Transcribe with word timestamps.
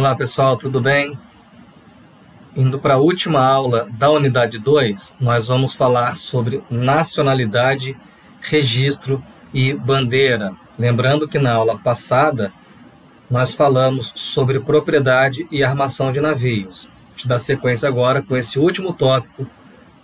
Olá 0.00 0.14
pessoal, 0.14 0.56
tudo 0.56 0.80
bem? 0.80 1.18
Indo 2.56 2.78
para 2.78 2.94
a 2.94 2.98
última 2.98 3.44
aula 3.44 3.86
da 3.98 4.10
unidade 4.10 4.58
2, 4.58 5.16
nós 5.20 5.48
vamos 5.48 5.74
falar 5.74 6.16
sobre 6.16 6.62
nacionalidade, 6.70 7.94
registro 8.40 9.22
e 9.52 9.74
bandeira. 9.74 10.54
Lembrando 10.78 11.28
que 11.28 11.38
na 11.38 11.52
aula 11.52 11.76
passada 11.76 12.50
nós 13.30 13.52
falamos 13.52 14.10
sobre 14.16 14.58
propriedade 14.58 15.46
e 15.50 15.62
armação 15.62 16.10
de 16.10 16.18
navios. 16.18 16.88
Te 17.14 17.28
dá 17.28 17.38
sequência 17.38 17.86
agora 17.86 18.22
com 18.22 18.34
esse 18.34 18.58
último 18.58 18.94
tópico 18.94 19.46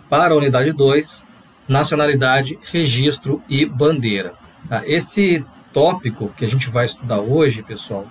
para 0.07 0.35
a 0.35 0.37
unidade 0.37 0.73
2, 0.73 1.25
nacionalidade, 1.67 2.59
registro 2.71 3.41
e 3.49 3.65
bandeira. 3.65 4.35
Tá? 4.69 4.83
Esse 4.85 5.43
tópico 5.73 6.31
que 6.37 6.45
a 6.45 6.47
gente 6.47 6.69
vai 6.69 6.85
estudar 6.85 7.19
hoje, 7.19 7.63
pessoal, 7.63 8.05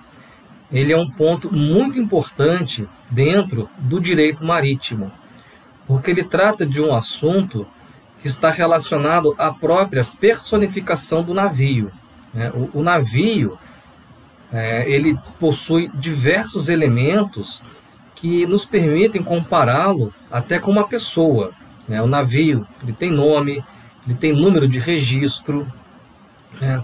ele 0.71 0.91
é 0.91 0.97
um 0.97 1.09
ponto 1.09 1.53
muito 1.53 1.97
importante 1.97 2.87
dentro 3.09 3.69
do 3.81 3.99
direito 3.99 4.43
marítimo, 4.43 5.11
porque 5.85 6.11
ele 6.11 6.23
trata 6.23 6.65
de 6.65 6.81
um 6.81 6.93
assunto 6.93 7.65
que 8.21 8.27
está 8.27 8.49
relacionado 8.49 9.33
à 9.37 9.51
própria 9.51 10.05
personificação 10.19 11.23
do 11.23 11.33
navio. 11.33 11.91
Né? 12.33 12.51
O, 12.51 12.79
o, 12.79 12.83
navio 12.83 13.57
é, 14.51 14.89
ele 14.89 15.17
possui 15.39 15.89
diversos 15.93 16.67
elementos 16.67 17.61
que 18.15 18.45
nos 18.45 18.65
permitem 18.65 19.23
compará-lo 19.23 20.13
até 20.29 20.59
com 20.59 20.71
uma 20.71 20.87
pessoa. 20.87 21.53
Né? 21.87 22.01
O 22.01 22.07
navio 22.07 22.67
ele 22.83 22.93
tem 22.93 23.11
nome, 23.11 23.63
ele 24.05 24.15
tem 24.15 24.33
número 24.33 24.67
de 24.67 24.79
registro, 24.79 25.65
né? 26.59 26.83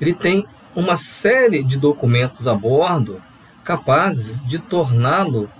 ele 0.00 0.12
tem 0.12 0.46
uma 0.76 0.96
série 0.98 1.62
de 1.64 1.78
documentos 1.78 2.46
a 2.46 2.54
bordo 2.54 3.20
capazes 3.64 4.44
de 4.46 4.58
torná-lo 4.58 5.50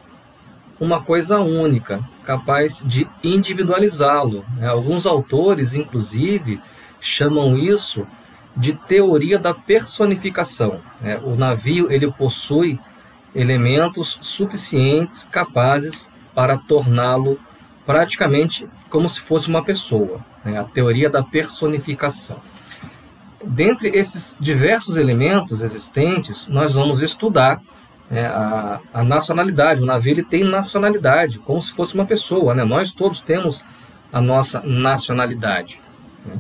uma 0.79 1.03
coisa 1.03 1.41
única, 1.41 2.05
capaz 2.23 2.85
de 2.85 3.09
individualizá-lo. 3.25 4.45
Né? 4.59 4.69
Alguns 4.69 5.07
autores, 5.07 5.75
inclusive, 5.75 6.61
chamam 7.01 7.57
isso 7.57 8.07
de 8.55 8.75
teoria 8.75 9.39
da 9.39 9.55
personificação. 9.55 10.81
Né? 11.01 11.19
O 11.25 11.35
navio 11.35 11.91
ele 11.91 12.11
possui 12.13 12.79
elementos 13.35 14.19
suficientes 14.21 15.25
capazes 15.25 16.11
para 16.35 16.59
torná-lo 16.59 17.41
praticamente 17.87 18.69
como 18.91 19.09
se 19.09 19.21
fosse 19.21 19.49
uma 19.49 19.65
pessoa. 19.65 20.21
Né? 20.45 20.59
A 20.59 20.65
teoria 20.65 21.09
da 21.09 21.23
personificação. 21.23 22.37
Dentre 23.47 23.89
esses 23.91 24.37
diversos 24.41 24.97
elementos 24.97 25.63
existentes, 25.63 26.49
nós 26.49 26.75
vamos 26.75 27.01
estudar 27.01 27.61
é, 28.11 28.27
a, 28.27 28.81
a, 28.93 29.05
nacionalidade. 29.05 29.83
O 29.83 29.87
navio 29.87 30.13
ele 30.13 30.25
tem 30.25 30.43
nacionalidade, 30.43 31.39
como 31.39 31.61
se 31.61 31.73
fosse 31.73 31.95
uma 31.95 32.05
pessoa. 32.05 32.55
Né? 32.55 32.65
Nós 32.65 32.93
todos 32.93 33.21
temos 33.21 33.65
a 34.13 34.21
nossa 34.21 34.61
nacionalidade. 34.65 35.81
Né? 36.25 36.39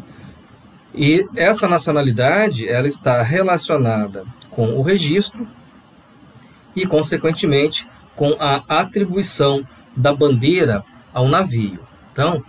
E 0.92 1.28
essa 1.36 1.68
nacionalidade 1.68 2.68
ela 2.68 2.88
está 2.88 3.22
relacionada 3.22 4.24
com 4.50 4.74
o 4.76 4.82
registro 4.82 5.46
e, 6.74 6.86
consequentemente, 6.86 7.86
com 8.16 8.36
a 8.40 8.62
atribuição 8.68 9.66
da 9.94 10.12
bandeira 10.12 10.84
ao 11.12 11.28
navio. 11.28 11.80
Então, 12.12 12.42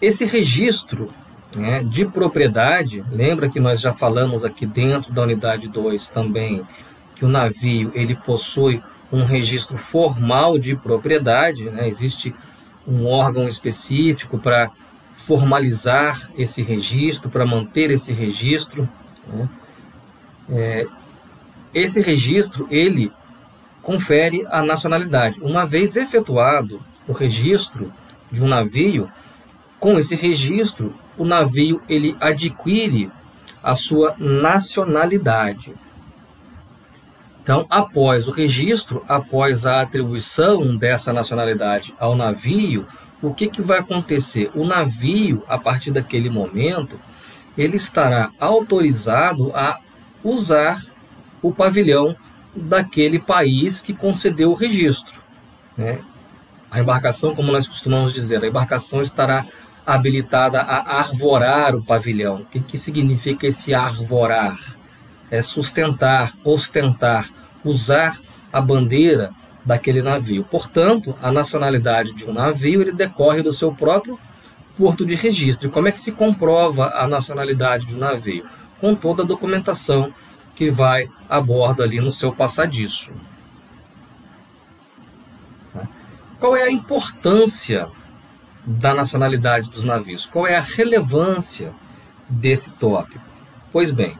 esse 0.00 0.26
registro 0.26 1.10
né, 1.54 1.82
de 1.82 2.06
propriedade, 2.06 3.04
lembra 3.10 3.48
que 3.48 3.60
nós 3.60 3.80
já 3.80 3.92
falamos 3.92 4.44
aqui 4.44 4.66
dentro 4.66 5.12
da 5.12 5.22
unidade 5.22 5.68
2 5.68 6.08
também 6.08 6.66
que 7.14 7.24
o 7.24 7.28
navio 7.28 7.92
ele 7.94 8.14
possui 8.14 8.82
um 9.12 9.24
registro 9.24 9.76
formal 9.76 10.58
de 10.58 10.74
propriedade, 10.74 11.64
né, 11.70 11.86
existe 11.86 12.34
um 12.86 13.06
órgão 13.06 13.46
específico 13.46 14.38
para 14.38 14.70
formalizar 15.14 16.30
esse 16.36 16.62
registro, 16.62 17.30
para 17.30 17.46
manter 17.46 17.90
esse 17.90 18.12
registro. 18.12 18.88
Né. 19.26 19.48
É, 20.50 20.86
esse 21.72 22.00
registro 22.00 22.66
ele 22.70 23.12
confere 23.82 24.44
a 24.50 24.62
nacionalidade. 24.62 25.40
Uma 25.40 25.64
vez 25.64 25.96
efetuado 25.96 26.80
o 27.06 27.12
registro 27.12 27.92
de 28.30 28.42
um 28.42 28.48
navio, 28.48 29.10
com 29.78 29.98
esse 29.98 30.14
registro 30.14 30.94
o 31.16 31.24
navio 31.24 31.82
ele 31.88 32.16
adquire 32.20 33.10
a 33.62 33.74
sua 33.74 34.14
nacionalidade. 34.18 35.74
Então, 37.42 37.66
após 37.68 38.28
o 38.28 38.30
registro, 38.30 39.04
após 39.08 39.66
a 39.66 39.80
atribuição 39.80 40.76
dessa 40.76 41.12
nacionalidade 41.12 41.94
ao 41.98 42.14
navio, 42.14 42.86
o 43.20 43.34
que, 43.34 43.48
que 43.48 43.62
vai 43.62 43.78
acontecer? 43.78 44.50
O 44.54 44.64
navio, 44.64 45.44
a 45.48 45.58
partir 45.58 45.90
daquele 45.90 46.30
momento, 46.30 46.98
ele 47.56 47.76
estará 47.76 48.30
autorizado 48.38 49.52
a 49.54 49.78
usar 50.22 50.80
o 51.40 51.52
pavilhão 51.52 52.16
daquele 52.54 53.18
país 53.18 53.80
que 53.80 53.92
concedeu 53.92 54.50
o 54.50 54.54
registro. 54.54 55.20
Né? 55.76 56.00
A 56.70 56.80
embarcação, 56.80 57.34
como 57.34 57.50
nós 57.50 57.66
costumamos 57.66 58.12
dizer, 58.12 58.42
a 58.42 58.46
embarcação 58.46 59.02
estará 59.02 59.44
habilitada 59.86 60.60
a 60.60 60.98
arvorar 60.98 61.74
o 61.74 61.84
pavilhão. 61.84 62.36
O 62.36 62.44
que, 62.44 62.60
que 62.60 62.78
significa 62.78 63.46
esse 63.46 63.74
arvorar? 63.74 64.56
É 65.30 65.42
sustentar, 65.42 66.32
ostentar, 66.44 67.28
usar 67.64 68.16
a 68.52 68.60
bandeira 68.60 69.30
daquele 69.64 70.02
navio. 70.02 70.44
Portanto, 70.44 71.16
a 71.22 71.30
nacionalidade 71.30 72.12
de 72.12 72.24
um 72.24 72.32
navio 72.32 72.82
ele 72.82 72.92
decorre 72.92 73.42
do 73.42 73.52
seu 73.52 73.72
próprio 73.72 74.18
porto 74.76 75.06
de 75.06 75.14
registro. 75.14 75.68
E 75.68 75.70
como 75.70 75.88
é 75.88 75.92
que 75.92 76.00
se 76.00 76.12
comprova 76.12 76.92
a 76.94 77.06
nacionalidade 77.06 77.86
de 77.86 77.94
um 77.94 77.98
navio? 77.98 78.44
Com 78.80 78.94
toda 78.94 79.22
a 79.22 79.26
documentação 79.26 80.12
que 80.54 80.70
vai 80.70 81.08
a 81.28 81.40
bordo 81.40 81.82
ali 81.82 82.00
no 82.00 82.10
seu 82.10 82.32
passadiço. 82.32 83.12
Qual 86.38 86.56
é 86.56 86.64
a 86.64 86.70
importância 86.70 87.88
da 88.64 88.94
nacionalidade 88.94 89.70
dos 89.70 89.84
navios. 89.84 90.26
Qual 90.26 90.46
é 90.46 90.56
a 90.56 90.60
relevância 90.60 91.72
desse 92.28 92.70
tópico? 92.72 93.24
Pois 93.72 93.90
bem, 93.90 94.16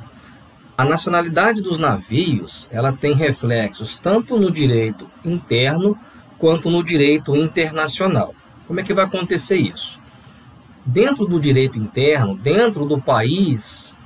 a 0.76 0.84
nacionalidade 0.84 1.62
dos 1.62 1.78
navios 1.78 2.68
ela 2.70 2.92
tem 2.92 3.14
reflexos 3.14 3.96
tanto 3.96 4.38
no 4.38 4.50
direito 4.50 5.08
interno 5.24 5.96
quanto 6.38 6.70
no 6.70 6.82
direito 6.82 7.36
internacional. 7.36 8.34
Como 8.66 8.80
é 8.80 8.82
que 8.82 8.94
vai 8.94 9.04
acontecer 9.04 9.58
isso? 9.58 10.00
Dentro 10.84 11.26
do 11.26 11.38
direito 11.38 11.78
interno, 11.78 12.34
dentro 12.34 12.84
do 12.84 13.00
país 13.00 13.96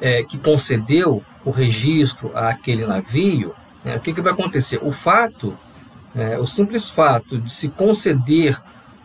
é, 0.00 0.22
que 0.24 0.36
concedeu 0.36 1.22
o 1.44 1.50
registro 1.50 2.30
àquele 2.36 2.84
navio, 2.84 3.54
é, 3.84 3.96
o 3.96 4.00
que, 4.00 4.12
que 4.12 4.20
vai 4.20 4.32
acontecer? 4.32 4.78
O 4.82 4.92
fato, 4.92 5.56
é, 6.14 6.38
o 6.38 6.44
simples 6.44 6.90
fato 6.90 7.38
de 7.38 7.50
se 7.50 7.68
conceder 7.68 8.60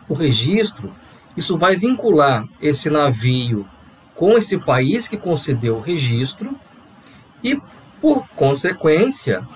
o 0.08 0.14
registro, 0.14 0.92
isso 1.36 1.58
vai 1.58 1.76
vincular 1.76 2.46
esse 2.60 2.88
navio 2.90 3.66
com 4.14 4.36
esse 4.36 4.58
país 4.58 5.08
que 5.08 5.16
concedeu 5.16 5.76
o 5.76 5.80
registro 5.80 6.56
e, 7.42 7.60
por 8.00 8.26
consequência, 8.36 9.46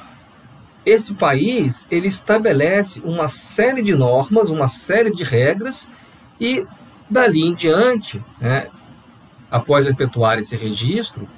esse 0.85 1.15
país 1.15 1.87
ele 1.91 2.09
estabelece 2.09 3.01
uma 3.05 3.29
série 3.29 3.83
de 3.83 3.95
normas, 3.95 4.51
uma 4.51 4.69
série 4.69 5.13
de 5.13 5.23
regras 5.23 5.89
e 6.41 6.67
dali 7.09 7.43
em 7.43 7.55
diante, 7.55 8.23
né, 8.41 8.69
após 9.51 9.87
efetuar 9.87 10.39
esse 10.39 10.57
registro, 10.57 11.29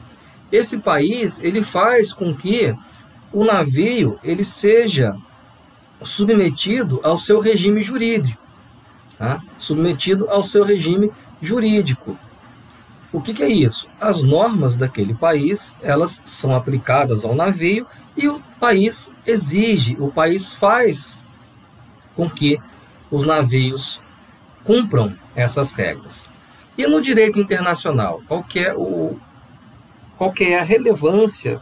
esse 0.51 0.79
país 0.79 1.39
ele 1.41 1.63
faz 1.63 2.13
com 2.13 2.35
que 2.35 2.75
o 3.33 3.45
navio 3.45 4.19
ele 4.25 4.45
seja 4.45 5.17
submetido 6.03 6.99
ao 7.05 7.19
seu 7.19 7.39
regime 7.39 7.83
jurídico 7.83 8.40
tá? 9.21 9.43
submetido 9.59 10.31
ao 10.31 10.43
seu 10.43 10.65
regime 10.65 11.13
jurídico. 11.43 12.19
O 13.13 13.21
que, 13.21 13.35
que, 13.35 13.43
é 13.43 13.51
isso? 13.51 13.87
As 14.01 14.23
normas 14.23 14.79
daquele 14.79 15.13
país 15.13 15.77
elas 15.83 16.23
são 16.25 16.55
aplicadas 16.55 17.23
ao 17.23 17.35
navio 17.35 17.87
e 18.17 18.27
o 18.27 18.41
país 18.59 19.13
exige, 19.27 19.95
o 20.01 20.11
país 20.11 20.55
faz 20.55 21.27
com 22.17 22.31
que 22.31 22.59
os 23.11 23.27
navios 23.27 24.01
cumpram 24.65 25.15
essas 25.37 25.75
regras. 25.75 26.27
E 26.79 26.87
no 26.87 27.03
direito 27.03 27.39
internacional, 27.39 28.23
qual 28.27 28.43
que 28.43 28.61
é, 28.61 28.75
o, 28.75 29.19
qual 30.17 30.33
que 30.33 30.45
é 30.45 30.59
a 30.59 30.65
relevância 30.65 31.61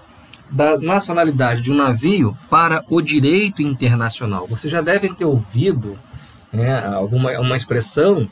da 0.48 0.78
nacionalidade 0.78 1.60
de 1.62 1.72
um 1.72 1.76
navio 1.76 2.36
para 2.48 2.84
o 2.88 3.00
direito 3.00 3.62
internacional? 3.62 4.46
Vocês 4.46 4.70
já 4.70 4.80
devem 4.80 5.12
ter 5.12 5.24
ouvido 5.24 5.98
né, 6.52 6.84
alguma 6.86 7.38
uma 7.38 7.56
expressão 7.56 8.30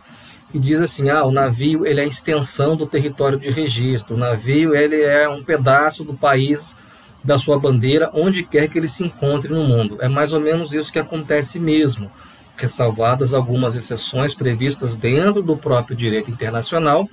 que 0.51 0.59
diz 0.59 0.81
assim, 0.81 1.11
ah, 1.11 1.25
o 1.25 1.31
navio 1.31 1.85
ele 1.85 2.01
é 2.01 2.05
a 2.05 2.07
extensão 2.07 2.77
do 2.77 2.87
território 2.87 3.39
de 3.39 3.51
registro, 3.51 4.15
o 4.15 4.19
navio 4.19 4.75
ele 4.75 5.03
é 5.03 5.29
um 5.29 5.43
pedaço 5.43 6.05
do 6.05 6.15
país 6.15 6.77
da 7.23 7.39
sua 7.39 7.59
bandeira 7.59 8.11
onde 8.15 8.45
quer 8.45 8.69
que 8.69 8.79
ele 8.79 8.87
se 8.87 9.05
encontre 9.05 9.53
no 9.53 9.65
mundo. 9.65 9.99
É 10.01 10.09
mais 10.09 10.33
ou 10.33 10.41
menos 10.41 10.73
isso 10.73 10.93
que 10.93 10.99
acontece 10.99 11.59
mesmo, 11.59 12.11
ressalvadas 12.57 13.35
algumas 13.35 13.75
exceções 13.75 14.33
previstas 14.33 14.97
dentro 14.97 15.43
do 15.43 15.57
próprio 15.57 15.97
direito 15.97 16.31
internacional. 16.31 17.09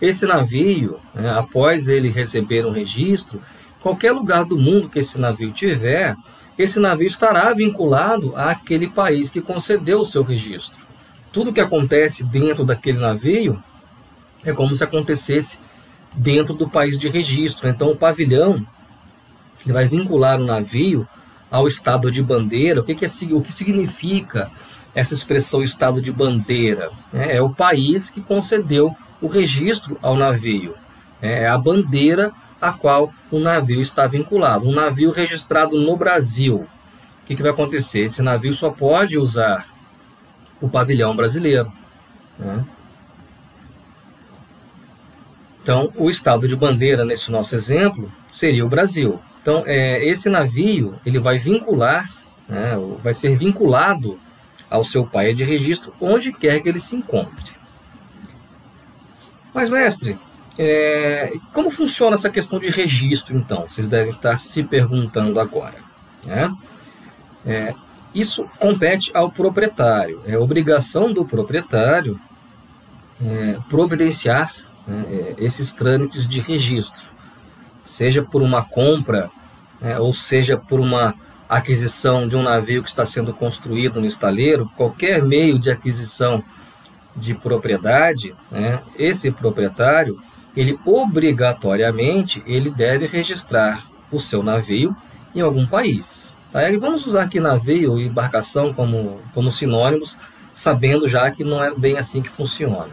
Esse 0.00 0.26
navio, 0.26 0.98
né, 1.14 1.30
após 1.30 1.88
ele 1.88 2.08
receber 2.08 2.66
um 2.66 2.70
registro, 2.70 3.40
qualquer 3.80 4.12
lugar 4.12 4.44
do 4.44 4.58
mundo 4.58 4.88
que 4.88 4.98
esse 4.98 5.18
navio 5.18 5.52
tiver, 5.52 6.16
esse 6.58 6.80
navio 6.80 7.06
estará 7.06 7.52
vinculado 7.52 8.34
àquele 8.36 8.88
país 8.88 9.30
que 9.30 9.40
concedeu 9.40 10.00
o 10.00 10.06
seu 10.06 10.22
registro. 10.22 10.86
Tudo 11.32 11.52
que 11.52 11.60
acontece 11.60 12.24
dentro 12.24 12.64
daquele 12.64 12.98
navio 12.98 13.62
é 14.44 14.52
como 14.52 14.74
se 14.74 14.82
acontecesse 14.82 15.60
dentro 16.14 16.54
do 16.54 16.68
país 16.68 16.98
de 16.98 17.08
registro. 17.08 17.68
Então, 17.68 17.90
o 17.90 17.96
pavilhão 17.96 18.66
ele 19.64 19.72
vai 19.72 19.86
vincular 19.86 20.40
o 20.40 20.44
navio 20.44 21.06
ao 21.50 21.66
estado 21.66 22.10
de 22.10 22.22
bandeira. 22.22 22.80
O 22.80 22.84
que, 22.84 22.94
que, 22.94 23.04
é, 23.04 23.08
o 23.32 23.40
que 23.40 23.52
significa 23.52 24.50
essa 24.94 25.14
expressão 25.14 25.62
estado 25.62 26.00
de 26.00 26.12
bandeira? 26.12 26.90
É, 27.12 27.36
é 27.36 27.42
o 27.42 27.50
país 27.50 28.10
que 28.10 28.20
concedeu 28.20 28.94
o 29.20 29.26
registro 29.26 29.98
ao 30.00 30.16
navio. 30.16 30.74
É, 31.20 31.44
é 31.44 31.48
a 31.48 31.58
bandeira 31.58 32.32
a 32.60 32.72
qual 32.72 33.12
o 33.30 33.38
navio 33.38 33.80
está 33.80 34.06
vinculado. 34.06 34.66
Um 34.66 34.74
navio 34.74 35.10
registrado 35.10 35.78
no 35.78 35.96
Brasil. 35.96 36.66
O 37.22 37.26
que, 37.26 37.34
que 37.34 37.42
vai 37.42 37.52
acontecer? 37.52 38.00
Esse 38.00 38.22
navio 38.22 38.52
só 38.52 38.70
pode 38.70 39.18
usar 39.18 39.66
o 40.60 40.68
pavilhão 40.68 41.14
brasileiro. 41.14 41.70
Né? 42.38 42.64
Então, 45.62 45.92
o 45.96 46.08
estado 46.08 46.48
de 46.48 46.56
bandeira, 46.56 47.04
nesse 47.04 47.30
nosso 47.30 47.54
exemplo, 47.54 48.10
seria 48.26 48.64
o 48.64 48.68
Brasil. 48.68 49.20
Então, 49.42 49.62
é, 49.66 50.02
esse 50.04 50.28
navio 50.28 50.98
ele 51.04 51.18
vai 51.18 51.36
vincular, 51.38 52.08
né, 52.48 52.72
vai 53.02 53.12
ser 53.12 53.36
vinculado 53.36 54.18
ao 54.70 54.82
seu 54.82 55.06
país 55.06 55.36
de 55.36 55.44
registro 55.44 55.92
onde 56.00 56.32
quer 56.32 56.62
que 56.62 56.68
ele 56.68 56.78
se 56.78 56.96
encontre. 56.96 57.52
Mas, 59.52 59.68
mestre, 59.68 60.18
é, 60.58 61.32
como 61.52 61.70
funciona 61.70 62.14
essa 62.14 62.28
questão 62.28 62.58
de 62.58 62.68
registro, 62.68 63.36
então? 63.36 63.68
Vocês 63.68 63.86
devem 63.86 64.10
estar 64.10 64.38
se 64.38 64.62
perguntando 64.64 65.38
agora. 65.38 65.76
Né? 66.24 66.52
É, 67.46 67.74
isso 68.12 68.48
compete 68.58 69.10
ao 69.14 69.30
proprietário. 69.30 70.20
É 70.26 70.36
obrigação 70.36 71.12
do 71.12 71.24
proprietário 71.24 72.20
é, 73.24 73.58
providenciar 73.68 74.52
né, 74.86 75.04
é, 75.08 75.34
esses 75.38 75.72
trâmites 75.72 76.26
de 76.26 76.40
registro, 76.40 77.10
seja 77.84 78.22
por 78.22 78.42
uma 78.42 78.64
compra, 78.64 79.30
né, 79.80 79.98
ou 79.98 80.12
seja 80.12 80.56
por 80.56 80.80
uma 80.80 81.14
aquisição 81.48 82.26
de 82.28 82.36
um 82.36 82.42
navio 82.42 82.82
que 82.82 82.88
está 82.88 83.06
sendo 83.06 83.32
construído 83.32 84.00
no 84.00 84.06
estaleiro, 84.06 84.70
qualquer 84.76 85.22
meio 85.22 85.58
de 85.58 85.70
aquisição 85.70 86.42
de 87.16 87.34
propriedade, 87.34 88.34
né, 88.50 88.82
esse 88.96 89.30
proprietário, 89.30 90.20
ele 90.58 90.76
obrigatoriamente 90.84 92.42
ele 92.44 92.68
deve 92.68 93.06
registrar 93.06 93.80
o 94.10 94.18
seu 94.18 94.42
navio 94.42 94.96
em 95.32 95.40
algum 95.40 95.64
país. 95.64 96.34
Tá? 96.50 96.68
E 96.68 96.76
vamos 96.76 97.06
usar 97.06 97.22
aqui 97.22 97.38
navio 97.38 97.96
e 97.96 98.08
embarcação 98.08 98.72
como, 98.72 99.20
como 99.32 99.52
sinônimos, 99.52 100.18
sabendo 100.52 101.06
já 101.06 101.30
que 101.30 101.44
não 101.44 101.62
é 101.62 101.72
bem 101.72 101.96
assim 101.96 102.20
que 102.20 102.28
funciona. 102.28 102.88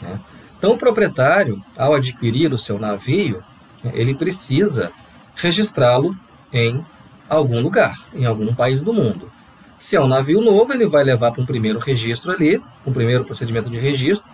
Né? 0.00 0.18
Então, 0.56 0.72
o 0.72 0.78
proprietário, 0.78 1.62
ao 1.76 1.92
adquirir 1.92 2.54
o 2.54 2.58
seu 2.58 2.78
navio, 2.78 3.44
ele 3.92 4.14
precisa 4.14 4.90
registrá-lo 5.36 6.16
em 6.50 6.82
algum 7.28 7.60
lugar, 7.60 7.96
em 8.14 8.24
algum 8.24 8.54
país 8.54 8.82
do 8.82 8.94
mundo. 8.94 9.30
Se 9.76 9.94
é 9.94 10.00
um 10.00 10.08
navio 10.08 10.40
novo, 10.40 10.72
ele 10.72 10.86
vai 10.86 11.04
levar 11.04 11.32
para 11.32 11.42
um 11.42 11.46
primeiro 11.46 11.78
registro 11.78 12.32
ali, 12.32 12.62
um 12.86 12.94
primeiro 12.94 13.24
procedimento 13.26 13.68
de 13.68 13.78
registro. 13.78 14.32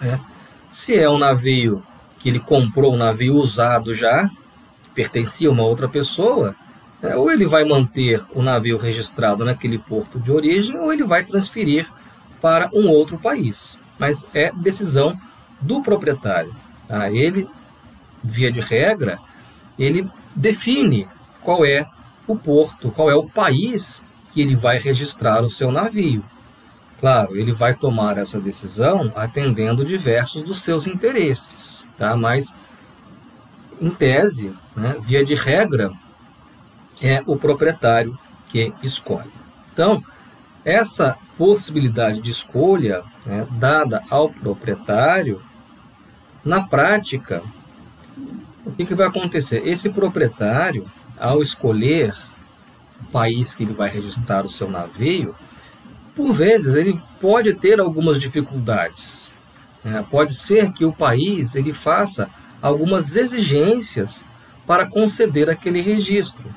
Né? 0.00 0.20
Se 0.68 0.96
é 0.96 1.08
um 1.08 1.18
navio 1.18 1.80
que 2.22 2.28
ele 2.28 2.38
comprou 2.38 2.94
um 2.94 2.96
navio 2.96 3.34
usado 3.34 3.92
já, 3.92 4.28
que 4.84 4.90
pertencia 4.94 5.48
a 5.48 5.52
uma 5.52 5.64
outra 5.64 5.88
pessoa, 5.88 6.54
é, 7.02 7.16
ou 7.16 7.28
ele 7.32 7.44
vai 7.44 7.64
manter 7.64 8.22
o 8.32 8.40
navio 8.40 8.78
registrado 8.78 9.44
naquele 9.44 9.76
porto 9.76 10.20
de 10.20 10.30
origem, 10.30 10.78
ou 10.78 10.92
ele 10.92 11.02
vai 11.02 11.24
transferir 11.24 11.90
para 12.40 12.70
um 12.72 12.88
outro 12.88 13.18
país. 13.18 13.76
Mas 13.98 14.28
é 14.32 14.52
decisão 14.52 15.18
do 15.60 15.82
proprietário. 15.82 16.54
Tá? 16.86 17.10
Ele, 17.10 17.48
via 18.22 18.52
de 18.52 18.60
regra, 18.60 19.18
ele 19.76 20.08
define 20.34 21.08
qual 21.40 21.64
é 21.64 21.84
o 22.24 22.36
porto, 22.36 22.92
qual 22.92 23.10
é 23.10 23.16
o 23.16 23.28
país 23.28 24.00
que 24.32 24.40
ele 24.40 24.54
vai 24.54 24.78
registrar 24.78 25.42
o 25.42 25.50
seu 25.50 25.72
navio. 25.72 26.24
Claro, 27.02 27.36
ele 27.36 27.50
vai 27.50 27.74
tomar 27.74 28.16
essa 28.16 28.40
decisão 28.40 29.10
atendendo 29.16 29.84
diversos 29.84 30.40
dos 30.44 30.62
seus 30.62 30.86
interesses, 30.86 31.84
tá? 31.98 32.16
Mas, 32.16 32.56
em 33.80 33.90
tese, 33.90 34.54
né, 34.76 34.94
via 35.00 35.24
de 35.24 35.34
regra, 35.34 35.90
é 37.02 37.20
o 37.26 37.36
proprietário 37.36 38.16
que 38.46 38.72
escolhe. 38.84 39.32
Então, 39.72 40.00
essa 40.64 41.18
possibilidade 41.36 42.20
de 42.20 42.30
escolha 42.30 43.02
né, 43.26 43.48
dada 43.50 44.04
ao 44.08 44.28
proprietário 44.30 45.42
na 46.44 46.62
prática, 46.62 47.42
o 48.64 48.70
que, 48.70 48.86
que 48.86 48.94
vai 48.94 49.08
acontecer? 49.08 49.66
Esse 49.66 49.90
proprietário, 49.90 50.88
ao 51.18 51.42
escolher 51.42 52.14
o 53.00 53.10
país 53.10 53.56
que 53.56 53.64
ele 53.64 53.74
vai 53.74 53.90
registrar 53.90 54.46
o 54.46 54.48
seu 54.48 54.70
navio, 54.70 55.34
por 56.14 56.32
vezes 56.32 56.74
ele 56.74 57.00
pode 57.20 57.54
ter 57.54 57.80
algumas 57.80 58.20
dificuldades. 58.20 59.30
Né? 59.84 60.04
Pode 60.10 60.34
ser 60.34 60.72
que 60.72 60.84
o 60.84 60.92
país 60.92 61.54
ele 61.54 61.72
faça 61.72 62.28
algumas 62.60 63.16
exigências 63.16 64.24
para 64.66 64.86
conceder 64.86 65.50
aquele 65.50 65.80
registro. 65.80 66.48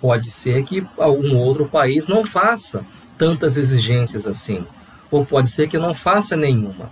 Pode 0.00 0.30
ser 0.30 0.64
que 0.64 0.86
algum 0.98 1.36
outro 1.36 1.66
país 1.66 2.08
não 2.08 2.24
faça 2.24 2.84
tantas 3.16 3.56
exigências 3.56 4.26
assim, 4.26 4.66
ou 5.10 5.26
pode 5.26 5.50
ser 5.50 5.68
que 5.68 5.78
não 5.78 5.94
faça 5.94 6.36
nenhuma. 6.36 6.90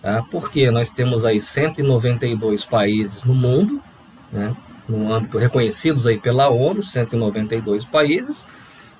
Tá? 0.00 0.22
Porque 0.30 0.70
nós 0.70 0.90
temos 0.90 1.24
aí 1.24 1.40
192 1.40 2.64
países 2.64 3.24
no 3.24 3.34
mundo, 3.34 3.82
né? 4.32 4.56
no 4.88 5.12
âmbito 5.12 5.38
reconhecidos 5.38 6.06
aí 6.06 6.18
pela 6.18 6.48
ONU, 6.48 6.82
192 6.82 7.84
países, 7.84 8.46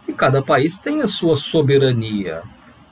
e 0.07 0.13
cada 0.13 0.43
país 0.43 0.79
tem 0.79 1.03
a 1.03 1.09
sua 1.09 1.37
soberania. 1.37 2.43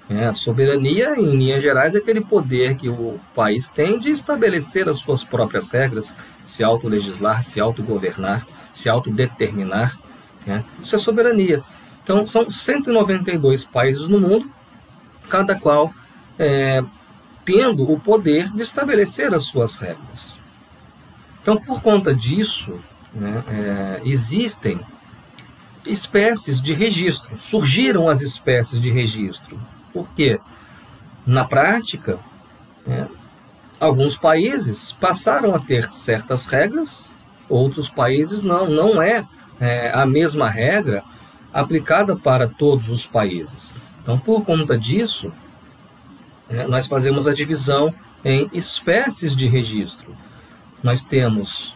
Né? 0.08 0.28
A 0.28 0.34
soberania, 0.34 1.14
em 1.16 1.36
linhas 1.36 1.62
gerais, 1.62 1.94
é 1.94 1.98
aquele 1.98 2.20
poder 2.20 2.76
que 2.76 2.88
o 2.88 3.18
país 3.34 3.68
tem 3.68 3.98
de 3.98 4.10
estabelecer 4.10 4.88
as 4.88 4.98
suas 4.98 5.24
próprias 5.24 5.70
regras, 5.70 6.14
se 6.44 6.62
autolegislar, 6.62 7.42
se 7.42 7.60
autogovernar, 7.60 8.46
se 8.72 8.88
autodeterminar. 8.88 9.98
Né? 10.46 10.64
Isso 10.80 10.94
é 10.94 10.98
soberania. 10.98 11.62
Então, 12.02 12.26
são 12.26 12.50
192 12.50 13.64
países 13.64 14.08
no 14.08 14.20
mundo, 14.20 14.50
cada 15.28 15.58
qual 15.58 15.92
é, 16.38 16.84
tendo 17.44 17.90
o 17.90 17.98
poder 17.98 18.50
de 18.50 18.62
estabelecer 18.62 19.32
as 19.32 19.44
suas 19.44 19.76
regras. 19.76 20.38
Então, 21.40 21.56
por 21.56 21.80
conta 21.80 22.14
disso, 22.14 22.78
né, 23.14 23.44
é, 23.48 24.02
existem 24.04 24.80
espécies 25.86 26.60
de 26.60 26.74
registro, 26.74 27.38
surgiram 27.38 28.08
as 28.08 28.20
espécies 28.20 28.80
de 28.80 28.90
registro. 28.90 29.60
Por 29.92 30.08
quê? 30.10 30.40
Na 31.26 31.44
prática, 31.44 32.18
é, 32.86 33.06
alguns 33.80 34.16
países 34.16 34.92
passaram 34.92 35.54
a 35.54 35.58
ter 35.58 35.84
certas 35.84 36.46
regras, 36.46 37.14
outros 37.48 37.88
países 37.88 38.42
não. 38.42 38.68
Não 38.68 39.00
é, 39.00 39.26
é 39.60 39.90
a 39.94 40.04
mesma 40.04 40.48
regra 40.48 41.02
aplicada 41.52 42.16
para 42.16 42.48
todos 42.48 42.88
os 42.88 43.06
países. 43.06 43.74
Então, 44.02 44.18
por 44.18 44.44
conta 44.44 44.76
disso, 44.76 45.32
né, 46.50 46.66
nós 46.66 46.86
fazemos 46.86 47.26
a 47.26 47.32
divisão 47.32 47.94
em 48.24 48.50
espécies 48.52 49.36
de 49.36 49.46
registro. 49.48 50.14
Nós 50.82 51.04
temos 51.04 51.74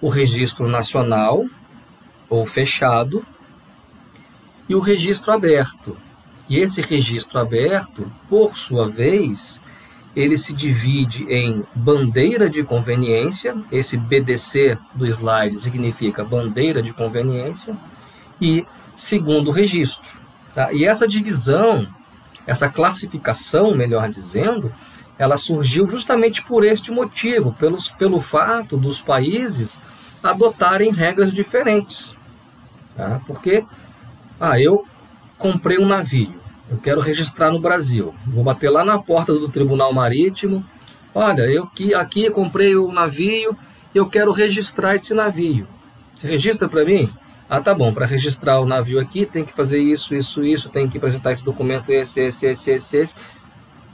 o 0.00 0.08
registro 0.08 0.68
nacional 0.68 1.44
ou 2.28 2.46
fechado 2.46 3.24
e 4.68 4.74
o 4.74 4.80
registro 4.80 5.32
aberto. 5.32 5.96
E 6.48 6.58
esse 6.58 6.80
registro 6.80 7.38
aberto, 7.38 8.10
por 8.28 8.56
sua 8.56 8.88
vez, 8.88 9.60
ele 10.16 10.36
se 10.36 10.52
divide 10.52 11.24
em 11.24 11.64
bandeira 11.74 12.48
de 12.48 12.62
conveniência, 12.62 13.56
esse 13.70 13.96
BDC 13.96 14.78
do 14.94 15.06
slide 15.06 15.60
significa 15.60 16.24
bandeira 16.24 16.82
de 16.82 16.92
conveniência, 16.92 17.76
e 18.40 18.66
segundo 18.96 19.50
registro. 19.50 20.18
Tá? 20.54 20.72
E 20.72 20.84
essa 20.84 21.06
divisão 21.06 21.86
essa 22.48 22.70
classificação, 22.70 23.74
melhor 23.74 24.08
dizendo, 24.08 24.72
ela 25.18 25.36
surgiu 25.36 25.86
justamente 25.86 26.42
por 26.42 26.64
este 26.64 26.90
motivo, 26.90 27.52
pelos, 27.52 27.90
pelo 27.90 28.22
fato 28.22 28.74
dos 28.74 29.02
países 29.02 29.82
adotarem 30.22 30.90
regras 30.90 31.34
diferentes. 31.34 32.16
Tá? 32.98 33.20
Porque, 33.28 33.64
ah, 34.40 34.60
eu 34.60 34.84
comprei 35.38 35.78
um 35.78 35.86
navio, 35.86 36.34
eu 36.68 36.78
quero 36.78 37.00
registrar 37.00 37.52
no 37.52 37.60
Brasil, 37.60 38.12
vou 38.26 38.42
bater 38.42 38.68
lá 38.68 38.84
na 38.84 38.98
porta 38.98 39.32
do 39.32 39.48
Tribunal 39.48 39.92
Marítimo, 39.92 40.66
olha, 41.14 41.42
eu 41.42 41.64
que 41.68 41.94
aqui 41.94 42.28
comprei 42.28 42.74
o 42.74 42.88
um 42.88 42.92
navio, 42.92 43.56
eu 43.94 44.08
quero 44.08 44.32
registrar 44.32 44.96
esse 44.96 45.14
navio. 45.14 45.68
Você 46.16 46.26
registra 46.26 46.68
para 46.68 46.84
mim? 46.84 47.08
Ah, 47.48 47.60
tá 47.60 47.72
bom, 47.72 47.94
para 47.94 48.04
registrar 48.04 48.58
o 48.58 48.66
navio 48.66 48.98
aqui 48.98 49.24
tem 49.24 49.44
que 49.44 49.52
fazer 49.52 49.78
isso, 49.80 50.12
isso, 50.12 50.44
isso, 50.44 50.68
tem 50.68 50.88
que 50.88 50.98
apresentar 50.98 51.30
esse 51.30 51.44
documento, 51.44 51.92
esse, 51.92 52.20
esse, 52.20 52.46
esse, 52.46 52.72
esse, 52.72 52.96
esse. 52.96 53.14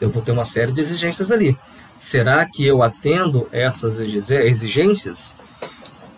Eu 0.00 0.08
vou 0.08 0.22
ter 0.22 0.32
uma 0.32 0.46
série 0.46 0.72
de 0.72 0.80
exigências 0.80 1.30
ali. 1.30 1.58
Será 1.98 2.46
que 2.46 2.64
eu 2.64 2.82
atendo 2.82 3.50
essas 3.52 3.98
exigências? 3.98 5.34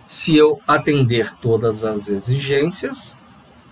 Se 0.06 0.36
eu 0.36 0.60
atender 0.66 1.34
todas 1.40 1.82
as 1.82 2.08
exigências, 2.08 3.14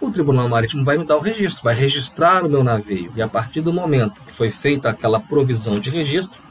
o 0.01 0.11
Tribunal 0.11 0.49
Marítimo 0.49 0.85
vai 0.85 0.99
me 0.99 1.05
dar 1.05 1.17
o 1.17 1.21
registro, 1.21 1.63
vai 1.63 1.75
registrar 1.75 2.45
o 2.45 2.49
meu 2.49 2.65
navio. 2.65 3.13
E 3.15 3.23
a 3.23 3.29
partir 3.29 3.61
do 3.61 3.73
momento 3.73 4.23
que 4.23 4.35
foi 4.35 4.51
feita 4.51 4.91
aquela 4.91 5.21
provisão 5.21 5.79
de 5.79 5.91
registro, 5.91 6.43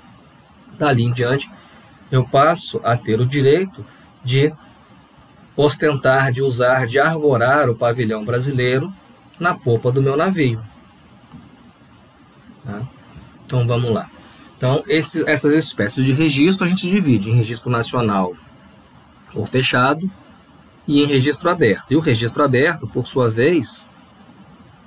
dali 0.78 1.04
em 1.04 1.12
diante, 1.12 1.52
eu 2.10 2.24
passo 2.24 2.80
a 2.84 2.96
ter 2.96 3.20
o 3.20 3.26
direito 3.26 3.86
de 4.24 4.54
ostentar, 5.56 6.32
de 6.32 6.42
usar, 6.42 6.88
de 6.88 6.98
arvorar 6.98 7.70
o 7.70 7.76
pavilhão 7.76 8.24
brasileiro 8.24 8.92
na 9.40 9.54
popa 9.54 9.92
do 9.92 10.02
meu 10.02 10.16
navio. 10.16 10.64
Tá? 12.64 12.82
Então 13.46 13.68
vamos 13.68 13.92
lá. 13.92 14.10
Então, 14.58 14.82
esse, 14.88 15.28
essas 15.30 15.52
espécies 15.54 16.06
de 16.06 16.14
registro 16.14 16.66
a 16.66 16.70
gente 16.70 16.88
divide 16.88 17.30
em 17.30 17.36
registro 17.36 17.70
nacional 17.70 18.34
ou 19.34 19.46
fechado 19.46 20.10
e 20.88 21.02
em 21.02 21.06
registro 21.06 21.50
aberto. 21.50 21.92
E 21.92 21.96
o 21.96 22.00
registro 22.00 22.44
aberto, 22.44 22.88
por 22.88 23.08
sua 23.08 23.30
vez, 23.30 23.90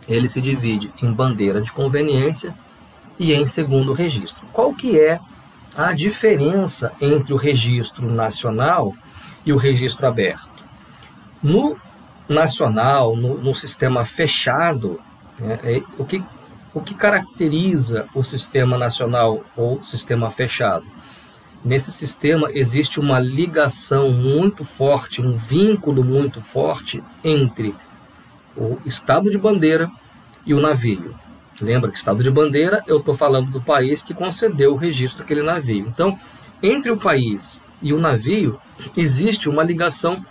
ele 0.09 0.29
se 0.29 0.41
divide 0.41 0.93
em 1.03 1.13
bandeira 1.13 1.61
de 1.61 1.73
conveniência 1.73 2.55
e 3.19 3.33
em 3.33 3.47
segundo 3.47 3.93
registro. 3.93 4.47
Qual 4.53 4.75
que 4.75 4.99
é 4.99 5.19
a 5.77 5.93
diferença 5.93 6.93
entre 7.01 7.33
o 7.33 7.37
registro 7.37 8.11
nacional 8.11 8.95
e 9.45 9.53
o 9.53 9.57
registro 9.57 10.07
aberto? 10.07 10.65
No 11.43 11.77
nacional, 12.29 13.17
no, 13.17 13.39
no 13.39 13.55
sistema 13.55 14.05
fechado, 14.05 15.01
né, 15.39 15.59
é, 15.63 15.83
o, 15.99 16.05
que, 16.05 16.23
o 16.75 16.81
que 16.81 16.95
caracteriza 16.95 18.07
o 18.15 18.23
sistema 18.23 18.77
nacional 18.77 19.45
ou 19.57 19.83
sistema 19.83 20.31
fechado? 20.31 20.85
Nesse 21.67 21.91
sistema 21.91 22.49
existe 22.53 23.01
uma 23.01 23.19
ligação 23.19 24.13
muito 24.13 24.65
forte, 24.65 25.21
um 25.21 25.33
vínculo 25.33 26.05
muito 26.05 26.41
forte 26.41 27.03
entre 27.25 27.75
o 28.57 28.79
estado 28.87 29.29
de 29.29 29.37
bandeira 29.37 29.91
e 30.47 30.55
o 30.55 30.61
navio. 30.61 31.19
Lembra 31.61 31.91
que 31.91 31.99
estado 31.99 32.23
de 32.23 32.31
bandeira, 32.31 32.85
eu 32.87 32.99
estou 32.99 33.15
falando 33.15 33.51
do 33.51 33.61
país 33.61 34.01
que 34.01 34.15
concedeu 34.15 34.75
o 34.75 34.77
registro 34.77 35.19
daquele 35.19 35.43
navio. 35.43 35.89
Então, 35.89 36.17
entre 36.63 36.93
o 36.93 36.97
país 36.97 37.61
e 37.83 37.93
o 37.93 37.99
navio, 37.99 38.61
existe 38.97 39.49
uma 39.49 39.65
ligação 39.65 40.25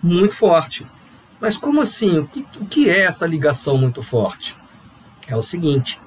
muito 0.00 0.36
forte. 0.36 0.86
Mas 1.40 1.56
como 1.56 1.80
assim? 1.80 2.20
O 2.20 2.28
que, 2.28 2.46
o 2.60 2.64
que 2.64 2.88
é 2.88 3.00
essa 3.00 3.26
ligação 3.26 3.76
muito 3.76 4.04
forte? 4.04 4.54
É 5.26 5.34
o 5.34 5.42
seguinte: 5.42 6.00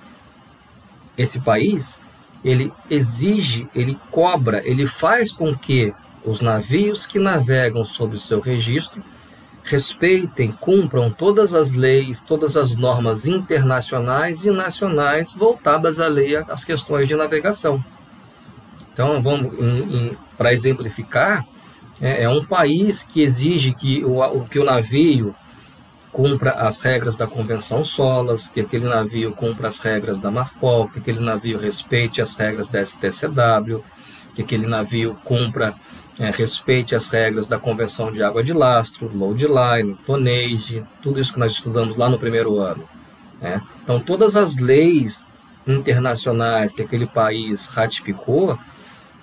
esse 1.18 1.42
país 1.42 2.00
ele 2.44 2.72
exige, 2.90 3.68
ele 3.76 3.98
cobra, 4.10 4.62
ele 4.66 4.88
faz 4.88 5.32
com 5.32 5.56
que 5.56 5.94
os 6.24 6.42
navios 6.42 7.06
que 7.06 7.20
navegam 7.20 7.84
sob 7.84 8.16
o 8.16 8.20
seu 8.20 8.40
registro 8.40 9.04
respeitem, 9.64 10.52
cumpram 10.52 11.12
todas 11.12 11.54
as 11.54 11.74
leis, 11.74 12.22
todas 12.22 12.58
as 12.58 12.76
normas 12.76 13.26
internacionais 13.26 14.44
e 14.44 14.52
nacionais 14.52 15.34
voltadas 15.34 16.00
à 16.00 16.08
lei, 16.08 16.36
às 16.36 16.64
questões 16.64 17.08
de 17.08 17.16
navegação. 17.16 17.84
Então, 18.92 19.22
vamos 19.22 19.54
para 20.38 20.52
exemplificar, 20.52 21.46
é, 22.02 22.24
é 22.24 22.30
um 22.30 22.44
país 22.44 23.04
que 23.04 23.22
exige 23.22 23.74
que 23.74 24.04
o, 24.04 24.46
que 24.46 24.60
o 24.60 24.64
navio 24.64 25.36
cumpra 26.12 26.52
as 26.52 26.80
regras 26.82 27.16
da 27.16 27.28
Convenção 27.28 27.84
Solas, 27.84 28.48
que 28.48 28.62
aquele 28.62 28.88
navio 28.88 29.32
cumpra 29.34 29.68
as 29.68 29.80
regras 29.80 30.20
da 30.20 30.32
Marpol, 30.32 30.90
que 30.90 31.00
aquele 31.00 31.20
navio 31.20 31.58
respeite 31.58 32.22
as 32.22 32.36
regras 32.36 32.68
da 32.68 32.84
STCW, 32.84 33.84
que 34.34 34.42
aquele 34.42 34.68
navio 34.68 35.16
cumpra, 35.24 35.76
é, 36.20 36.32
respeite 36.32 36.96
as 36.96 37.08
regras 37.10 37.48
da 37.48 37.58
Convenção 37.58 38.12
de 38.12 38.22
Água 38.22 38.44
de 38.44 38.54
Lastro, 38.54 39.10
Load 39.14 39.46
Line, 39.46 39.98
Tonnage, 40.06 40.84
tudo 41.02 41.20
isso 41.20 41.34
que 41.34 41.40
nós 41.40 41.54
estudamos 41.54 41.96
lá 41.96 42.10
no 42.10 42.20
primeiro 42.20 42.60
ano. 42.60 42.88
Né? 43.40 43.62
Então, 43.84 44.00
todas 44.00 44.36
as 44.36 44.58
leis 44.58 45.26
internacionais 45.66 46.74
que 46.74 46.82
aquele 46.82 47.06
país 47.06 47.68
ratificou, 47.68 48.58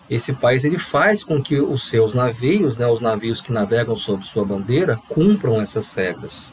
esse 0.08 0.32
país 0.32 0.64
ele 0.64 0.78
faz 0.78 1.24
com 1.24 1.42
que 1.42 1.60
os 1.60 1.88
seus 1.88 2.14
navios, 2.14 2.78
né, 2.78 2.86
os 2.86 3.00
navios 3.00 3.40
que 3.40 3.52
navegam 3.52 3.96
sob 3.96 4.24
sua 4.24 4.44
bandeira, 4.44 4.98
cumpram 5.08 5.60
essas 5.60 5.92
regras. 5.92 6.52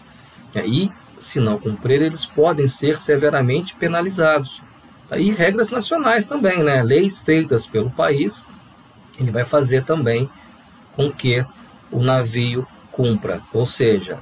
E, 0.56 0.92
se 1.18 1.40
não 1.40 1.58
cumprir, 1.58 2.02
eles 2.02 2.26
podem 2.26 2.68
ser 2.68 2.98
severamente 2.98 3.76
penalizados. 3.76 4.62
E 5.16 5.32
regras 5.32 5.70
nacionais 5.70 6.26
também, 6.26 6.64
né, 6.64 6.82
leis 6.82 7.24
feitas 7.24 7.68
pelo 7.68 7.92
país, 7.92 8.46
ele 9.20 9.32
vai 9.32 9.46
fazer 9.46 9.86
também 9.86 10.30
com 10.96 11.12
que 11.12 11.46
o 11.92 12.02
navio 12.02 12.68
cumpra. 12.92 13.42
Ou 13.54 13.66
seja, 13.66 14.20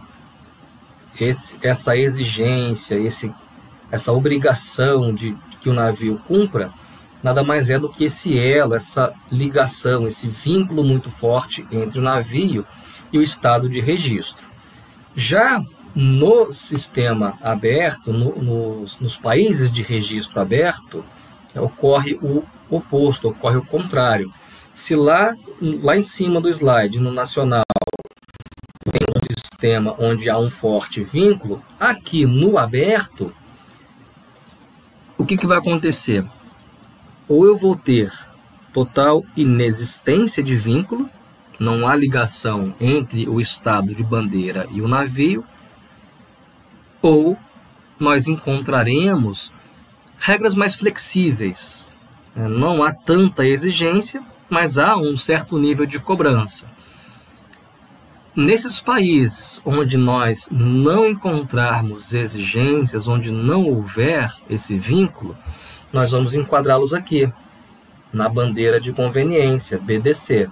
esse, 1.20 1.58
essa 1.62 1.96
exigência, 1.96 2.96
esse, 2.96 3.34
essa 3.92 4.12
obrigação 4.12 5.14
de 5.14 5.36
que 5.62 5.70
o 5.70 5.74
navio 5.74 6.20
cumpra, 6.28 6.72
nada 7.22 7.44
mais 7.44 7.70
é 7.70 7.78
do 7.78 7.90
que 7.90 8.06
esse 8.06 8.38
elo, 8.38 8.74
essa 8.74 9.14
ligação, 9.32 10.08
esse 10.08 10.28
vínculo 10.28 10.84
muito 10.84 11.12
forte 11.12 11.66
entre 11.72 12.00
o 12.00 12.04
navio 12.04 12.66
e 13.14 13.18
o 13.18 13.22
estado 13.22 13.70
de 13.70 13.80
registro. 13.80 14.50
Já 15.16 15.64
no 15.96 16.52
sistema 16.54 17.38
aberto, 17.42 18.12
no, 18.14 18.36
nos, 18.36 19.00
nos 19.00 19.18
países 19.18 19.72
de 19.72 19.82
registro 19.82 20.40
aberto, 20.40 21.04
ocorre 21.56 22.16
o 22.22 22.44
oposto, 22.70 23.30
ocorre 23.30 23.58
o 23.58 23.66
contrário. 23.66 24.32
Se 24.74 24.96
lá, 24.96 25.36
lá 25.62 25.98
em 25.98 26.02
cima 26.02 26.40
do 26.40 26.50
slide, 26.50 27.00
no 27.00 27.12
nacional, 27.12 27.64
tem 28.90 29.02
um 29.16 29.36
sistema 29.38 29.96
onde 30.00 30.30
há 30.30 30.38
um 30.38 30.50
forte 30.50 31.04
vínculo, 31.04 31.62
aqui 31.80 32.26
no 32.26 32.58
aberto, 32.58 33.34
o 35.18 35.26
que, 35.26 35.38
que 35.38 35.46
vai 35.46 35.58
acontecer? 35.58 36.26
ou 37.32 37.46
eu 37.46 37.56
vou 37.56 37.78
ter 37.78 38.12
total 38.74 39.24
inexistência 39.38 40.44
de 40.44 40.54
vínculo, 40.54 41.10
não 41.58 41.88
há 41.88 41.96
ligação 41.96 42.76
entre 42.78 43.26
o 43.30 43.40
estado 43.40 43.96
de 43.96 44.04
bandeira 44.04 44.68
e 44.70 44.82
o 44.82 44.88
navio, 44.88 45.42
ou 47.02 47.38
nós 48.00 48.28
encontraremos 48.28 49.52
regras 50.20 50.54
mais 50.54 50.76
flexíveis. 50.76 51.98
É, 52.36 52.48
não 52.48 52.84
há 52.84 52.94
tanta 52.94 53.46
exigência, 53.46 54.24
mas 54.50 54.78
há 54.78 54.96
um 54.98 55.18
certo 55.18 55.58
nível 55.58 55.86
de 55.86 56.00
cobrança. 56.00 56.70
Nesses 58.36 58.80
países 58.80 59.62
onde 59.66 59.98
nós 59.98 60.48
não 60.50 61.06
encontrarmos 61.06 62.14
exigências, 62.14 63.08
onde 63.08 63.32
não 63.32 63.66
houver 63.66 64.32
esse 64.50 64.78
vínculo, 64.78 65.38
nós 65.92 66.12
vamos 66.12 66.34
enquadrá-los 66.34 66.94
aqui, 66.94 67.32
na 68.14 68.30
bandeira 68.30 68.80
de 68.80 68.94
conveniência, 68.94 69.78
BDC. 69.78 70.50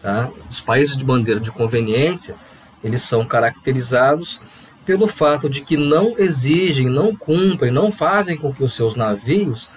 Tá? 0.00 0.30
Os 0.48 0.60
países 0.60 0.96
de 0.96 1.04
bandeira 1.04 1.40
de 1.40 1.50
conveniência, 1.50 2.34
eles 2.82 3.02
são 3.02 3.26
caracterizados 3.26 4.40
pelo 4.88 5.06
fato 5.06 5.50
de 5.50 5.60
que 5.60 5.76
não 5.76 6.14
exigem, 6.16 6.88
não 6.88 7.14
cumprem, 7.14 7.70
não 7.70 7.92
fazem 7.92 8.38
com 8.38 8.54
que 8.54 8.64
os 8.64 8.72
seus 8.72 8.96
navios 8.96 9.68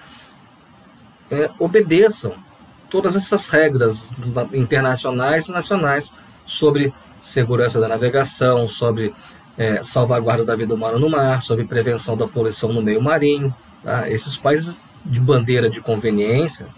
é, 1.30 1.50
obedeçam 1.58 2.34
todas 2.88 3.14
essas 3.14 3.46
regras 3.50 4.10
internacionais 4.54 5.48
e 5.48 5.52
nacionais 5.52 6.14
sobre 6.46 6.94
segurança 7.20 7.78
da 7.78 7.88
navegação, 7.88 8.70
sobre 8.70 9.14
é, 9.58 9.82
salvaguarda 9.82 10.46
da 10.46 10.56
vida 10.56 10.72
humana 10.74 10.98
no 10.98 11.10
mar, 11.10 11.42
sobre 11.42 11.66
prevenção 11.66 12.16
da 12.16 12.26
poluição 12.26 12.72
no 12.72 12.80
meio 12.80 13.02
marinho. 13.02 13.54
Tá? 13.84 14.10
Esses 14.10 14.34
países 14.34 14.82
de 15.04 15.20
bandeira 15.20 15.68
de 15.68 15.82
conveniência, 15.82 16.68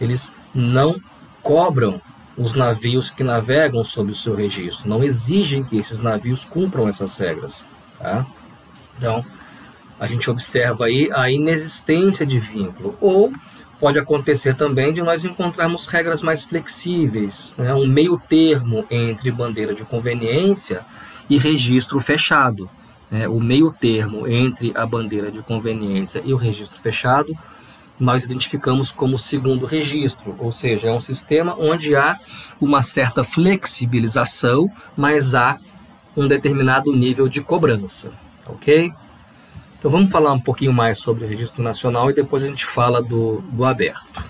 eles 0.00 0.32
não 0.54 0.98
cobram 1.42 2.00
os 2.40 2.54
navios 2.54 3.10
que 3.10 3.22
navegam 3.22 3.84
sob 3.84 4.12
o 4.12 4.14
seu 4.14 4.34
registro, 4.34 4.88
não 4.88 5.04
exigem 5.04 5.62
que 5.62 5.76
esses 5.76 6.00
navios 6.00 6.42
cumpram 6.42 6.88
essas 6.88 7.14
regras. 7.18 7.66
Tá? 7.98 8.26
Então, 8.96 9.22
a 9.98 10.06
gente 10.06 10.30
observa 10.30 10.86
aí 10.86 11.10
a 11.12 11.30
inexistência 11.30 12.24
de 12.24 12.38
vínculo, 12.38 12.96
ou 12.98 13.30
pode 13.78 13.98
acontecer 13.98 14.56
também 14.56 14.94
de 14.94 15.02
nós 15.02 15.22
encontrarmos 15.22 15.86
regras 15.86 16.22
mais 16.22 16.42
flexíveis, 16.42 17.54
né? 17.58 17.74
um 17.74 17.86
meio 17.86 18.18
termo 18.18 18.86
entre 18.90 19.30
bandeira 19.30 19.74
de 19.74 19.84
conveniência 19.84 20.82
e 21.28 21.36
registro 21.36 22.00
fechado. 22.00 22.70
Né? 23.10 23.28
O 23.28 23.38
meio 23.38 23.70
termo 23.70 24.26
entre 24.26 24.72
a 24.74 24.86
bandeira 24.86 25.30
de 25.30 25.42
conveniência 25.42 26.22
e 26.24 26.32
o 26.32 26.36
registro 26.36 26.80
fechado 26.80 27.36
nós 28.00 28.24
identificamos 28.24 28.90
como 28.90 29.18
segundo 29.18 29.66
registro, 29.66 30.34
ou 30.38 30.50
seja, 30.50 30.88
é 30.88 30.92
um 30.92 31.00
sistema 31.00 31.54
onde 31.58 31.94
há 31.94 32.18
uma 32.58 32.82
certa 32.82 33.22
flexibilização, 33.22 34.70
mas 34.96 35.34
há 35.34 35.58
um 36.16 36.26
determinado 36.26 36.92
nível 36.96 37.28
de 37.28 37.42
cobrança, 37.42 38.10
ok? 38.46 38.92
Então 39.78 39.90
vamos 39.90 40.10
falar 40.10 40.32
um 40.32 40.40
pouquinho 40.40 40.72
mais 40.72 40.98
sobre 40.98 41.24
o 41.24 41.28
registro 41.28 41.62
nacional 41.62 42.10
e 42.10 42.14
depois 42.14 42.42
a 42.42 42.46
gente 42.46 42.66
fala 42.66 43.02
do, 43.02 43.42
do 43.52 43.64
aberto. 43.64 44.24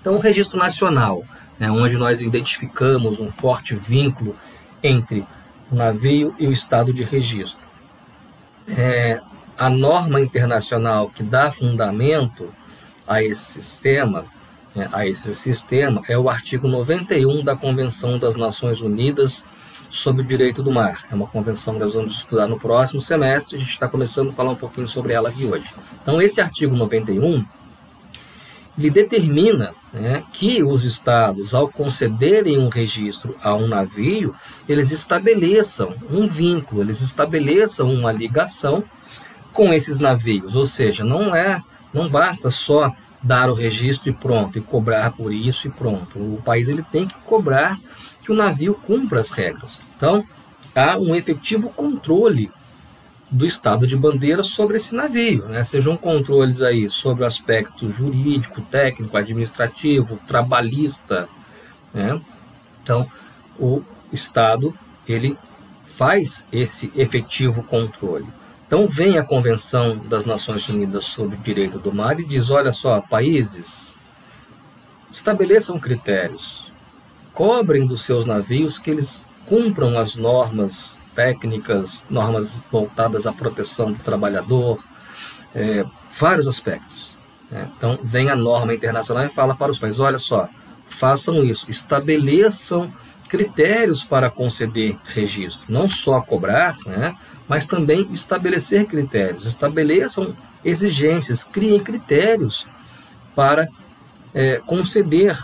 Então 0.00 0.14
o 0.14 0.18
registro 0.18 0.56
nacional, 0.56 1.24
né, 1.58 1.70
onde 1.70 1.98
nós 1.98 2.20
identificamos 2.20 3.18
um 3.18 3.28
forte 3.28 3.74
vínculo 3.74 4.36
entre 4.82 5.26
o 5.70 5.74
navio 5.74 6.34
e 6.38 6.46
o 6.46 6.52
estado 6.52 6.92
de 6.92 7.02
registro. 7.02 7.66
É, 8.68 9.20
a 9.58 9.70
norma 9.70 10.20
internacional 10.20 11.10
que 11.10 11.22
dá 11.22 11.50
fundamento 11.50 12.52
a 13.06 13.22
esse 13.22 13.62
sistema, 13.62 14.26
né, 14.74 14.88
a 14.92 15.06
esse 15.06 15.34
sistema 15.34 16.02
é 16.08 16.18
o 16.18 16.28
artigo 16.28 16.68
91 16.68 17.44
da 17.44 17.56
Convenção 17.56 18.18
das 18.18 18.36
Nações 18.36 18.80
Unidas 18.80 19.44
sobre 19.90 20.22
o 20.22 20.24
Direito 20.24 20.62
do 20.62 20.70
Mar. 20.70 21.06
É 21.10 21.14
uma 21.14 21.26
convenção 21.26 21.74
que 21.74 21.80
nós 21.80 21.94
vamos 21.94 22.14
estudar 22.14 22.46
no 22.46 22.58
próximo 22.58 23.00
semestre, 23.00 23.56
a 23.56 23.58
gente 23.58 23.70
está 23.70 23.88
começando 23.88 24.30
a 24.30 24.32
falar 24.32 24.50
um 24.50 24.56
pouquinho 24.56 24.88
sobre 24.88 25.12
ela 25.12 25.28
aqui 25.28 25.44
hoje. 25.44 25.66
Então, 26.02 26.20
esse 26.20 26.40
artigo 26.40 26.74
91 26.76 27.44
ele 28.78 28.90
determina 28.90 29.74
né, 29.92 30.22
que 30.32 30.62
os 30.62 30.84
estados, 30.84 31.54
ao 31.54 31.68
concederem 31.68 32.58
um 32.58 32.68
registro 32.68 33.34
a 33.40 33.54
um 33.54 33.66
navio, 33.66 34.34
eles 34.68 34.92
estabeleçam 34.92 35.94
um 36.10 36.26
vínculo, 36.28 36.82
eles 36.82 37.00
estabeleçam 37.00 37.90
uma 37.90 38.12
ligação 38.12 38.84
com 39.52 39.72
esses 39.72 39.98
navios, 39.98 40.54
ou 40.54 40.66
seja, 40.66 41.02
não 41.02 41.34
é 41.34 41.62
não 41.96 42.10
basta 42.10 42.50
só 42.50 42.94
dar 43.22 43.48
o 43.48 43.54
registro 43.54 44.10
e 44.10 44.12
pronto, 44.12 44.58
e 44.58 44.60
cobrar 44.60 45.12
por 45.12 45.32
isso 45.32 45.66
e 45.66 45.70
pronto. 45.70 46.18
O 46.18 46.42
país 46.44 46.68
ele 46.68 46.82
tem 46.82 47.06
que 47.06 47.14
cobrar 47.24 47.78
que 48.22 48.30
o 48.30 48.34
navio 48.34 48.74
cumpra 48.74 49.18
as 49.18 49.30
regras. 49.30 49.80
Então, 49.96 50.22
há 50.74 50.98
um 50.98 51.14
efetivo 51.14 51.70
controle 51.70 52.50
do 53.30 53.46
estado 53.46 53.86
de 53.86 53.96
bandeira 53.96 54.42
sobre 54.42 54.76
esse 54.76 54.94
navio, 54.94 55.46
né? 55.46 55.64
sejam 55.64 55.96
controles 55.96 56.60
aí 56.60 56.88
sobre 56.88 57.24
o 57.24 57.26
aspecto 57.26 57.88
jurídico, 57.88 58.60
técnico, 58.60 59.16
administrativo, 59.16 60.20
trabalhista, 60.26 61.28
né? 61.92 62.20
Então, 62.82 63.10
o 63.58 63.82
estado 64.12 64.72
ele 65.08 65.36
faz 65.84 66.46
esse 66.52 66.92
efetivo 66.94 67.64
controle. 67.64 68.26
Então 68.66 68.88
vem 68.88 69.16
a 69.16 69.22
Convenção 69.22 69.96
das 69.96 70.24
Nações 70.24 70.68
Unidas 70.68 71.04
sobre 71.04 71.36
o 71.36 71.40
Direito 71.40 71.78
do 71.78 71.92
Mar 71.92 72.18
e 72.18 72.24
diz: 72.24 72.50
olha 72.50 72.72
só, 72.72 73.00
países, 73.00 73.96
estabeleçam 75.10 75.78
critérios, 75.78 76.72
cobrem 77.32 77.86
dos 77.86 78.02
seus 78.02 78.26
navios 78.26 78.78
que 78.78 78.90
eles 78.90 79.24
cumpram 79.46 79.96
as 79.96 80.16
normas 80.16 81.00
técnicas, 81.14 82.04
normas 82.10 82.60
voltadas 82.70 83.26
à 83.26 83.32
proteção 83.32 83.92
do 83.92 84.02
trabalhador, 84.02 84.78
é, 85.54 85.84
vários 86.10 86.48
aspectos. 86.48 87.16
Né? 87.48 87.70
Então 87.76 87.98
vem 88.02 88.30
a 88.30 88.36
norma 88.36 88.74
internacional 88.74 89.24
e 89.24 89.30
fala 89.30 89.54
para 89.54 89.70
os 89.70 89.78
países: 89.78 90.00
olha 90.00 90.18
só, 90.18 90.48
façam 90.88 91.44
isso, 91.44 91.70
estabeleçam 91.70 92.92
critérios 93.28 94.04
para 94.04 94.30
conceder 94.30 94.96
registro, 95.04 95.66
não 95.68 95.88
só 95.88 96.20
cobrar, 96.20 96.76
né, 96.86 97.16
mas 97.48 97.66
também 97.66 98.08
estabelecer 98.10 98.86
critérios, 98.86 99.46
estabeleçam 99.46 100.36
exigências, 100.64 101.44
criem 101.44 101.78
critérios 101.78 102.66
para 103.34 103.68
é, 104.34 104.60
conceder 104.66 105.38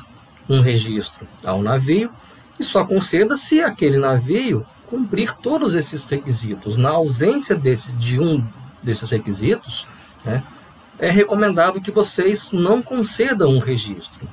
um 0.48 0.60
registro 0.60 1.26
ao 1.44 1.62
navio 1.62 2.10
e 2.58 2.64
só 2.64 2.84
conceda 2.84 3.36
se 3.36 3.60
aquele 3.60 3.98
navio 3.98 4.66
cumprir 4.86 5.34
todos 5.36 5.74
esses 5.74 6.04
requisitos. 6.04 6.76
Na 6.76 6.90
ausência 6.90 7.54
desse, 7.56 7.96
de 7.96 8.18
um 8.20 8.44
desses 8.82 9.10
requisitos, 9.10 9.86
né, 10.24 10.42
é 10.98 11.10
recomendável 11.10 11.80
que 11.80 11.90
vocês 11.90 12.52
não 12.52 12.82
concedam 12.82 13.50
um 13.50 13.58
registro. 13.58 14.28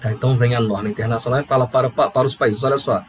Tá? 0.00 0.12
Então 0.12 0.36
vem 0.36 0.54
a 0.54 0.60
norma 0.60 0.88
internacional 0.88 1.40
e 1.40 1.44
fala 1.44 1.66
para, 1.66 1.88
para 1.88 2.26
os 2.26 2.36
países, 2.36 2.62
olha 2.62 2.78
só, 2.78 3.02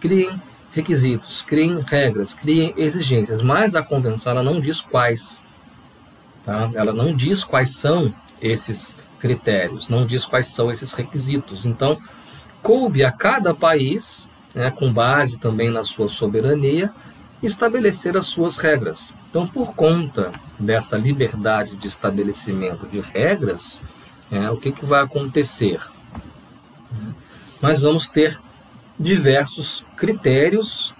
criem 0.00 0.40
requisitos, 0.72 1.42
criem 1.42 1.80
regras, 1.80 2.34
criem 2.34 2.72
exigências, 2.76 3.42
mas 3.42 3.74
a 3.74 3.82
convenção 3.82 4.32
ela 4.32 4.42
não 4.42 4.60
diz 4.60 4.80
quais. 4.80 5.40
Tá? 6.44 6.70
Ela 6.74 6.92
não 6.92 7.14
diz 7.14 7.44
quais 7.44 7.76
são 7.76 8.12
esses 8.40 8.96
critérios, 9.20 9.88
não 9.88 10.04
diz 10.04 10.24
quais 10.24 10.48
são 10.48 10.70
esses 10.70 10.92
requisitos. 10.94 11.64
Então, 11.64 11.98
coube 12.62 13.04
a 13.04 13.12
cada 13.12 13.54
país, 13.54 14.28
né, 14.54 14.70
com 14.70 14.92
base 14.92 15.38
também 15.38 15.70
na 15.70 15.84
sua 15.84 16.08
soberania, 16.08 16.92
estabelecer 17.42 18.16
as 18.16 18.26
suas 18.26 18.56
regras. 18.56 19.12
Então, 19.28 19.46
por 19.46 19.74
conta 19.74 20.32
dessa 20.58 20.96
liberdade 20.96 21.76
de 21.76 21.88
estabelecimento 21.88 22.86
de 22.86 23.00
regras, 23.00 23.82
é, 24.30 24.50
o 24.50 24.56
que, 24.56 24.72
que 24.72 24.84
vai 24.84 25.02
acontecer? 25.02 25.80
Nós 27.60 27.82
vamos 27.82 28.08
ter 28.08 28.40
diversos 29.02 29.84
critérios 29.96 30.94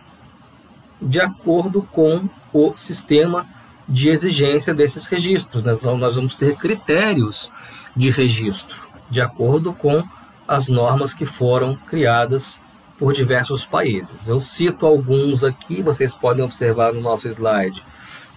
de 1.00 1.20
acordo 1.20 1.82
com 1.82 2.28
o 2.52 2.76
sistema 2.76 3.46
de 3.88 4.08
exigência 4.08 4.74
desses 4.74 5.06
registros. 5.06 5.64
Então, 5.64 5.96
nós 5.96 6.16
vamos 6.16 6.34
ter 6.34 6.56
critérios 6.56 7.50
de 7.96 8.10
registro, 8.10 8.82
de 9.08 9.20
acordo 9.20 9.72
com 9.72 10.02
as 10.46 10.68
normas 10.68 11.14
que 11.14 11.24
foram 11.24 11.76
criadas 11.76 12.60
por 12.98 13.12
diversos 13.12 13.64
países. 13.64 14.28
Eu 14.28 14.40
cito 14.40 14.86
alguns 14.86 15.44
aqui, 15.44 15.82
vocês 15.82 16.12
podem 16.12 16.44
observar 16.44 16.92
no 16.92 17.00
nosso 17.00 17.28
slide 17.28 17.82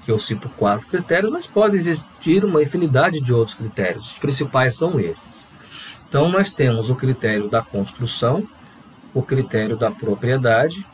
que 0.03 0.11
eu 0.11 0.19
cito 0.19 0.47
quatro 0.49 0.85
critérios, 0.85 1.31
mas 1.31 1.47
pode 1.47 1.75
existir 1.75 2.45
uma 2.45 2.61
infinidade 2.61 3.19
de 3.19 3.33
outros 3.33 3.55
critérios. 3.55 4.11
Os 4.11 4.17
principais 4.19 4.75
são 4.75 4.99
esses. 4.99 5.47
Então, 6.07 6.29
nós 6.29 6.51
temos 6.51 6.91
o 6.91 6.95
critério 6.95 7.49
da 7.49 7.61
construção, 7.63 8.47
o 9.15 9.23
critério 9.23 9.77
da 9.77 9.89
propriedade, 9.89 10.85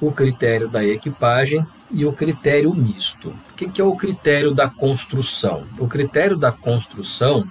o 0.00 0.10
critério 0.10 0.66
da 0.66 0.82
equipagem 0.82 1.64
e 1.90 2.06
o 2.06 2.12
critério 2.12 2.74
misto. 2.74 3.28
O 3.28 3.54
que 3.54 3.80
é 3.80 3.84
o 3.84 3.94
critério 3.94 4.52
da 4.52 4.68
construção? 4.68 5.66
O 5.78 5.86
critério 5.86 6.36
da 6.36 6.50
construção 6.50 7.46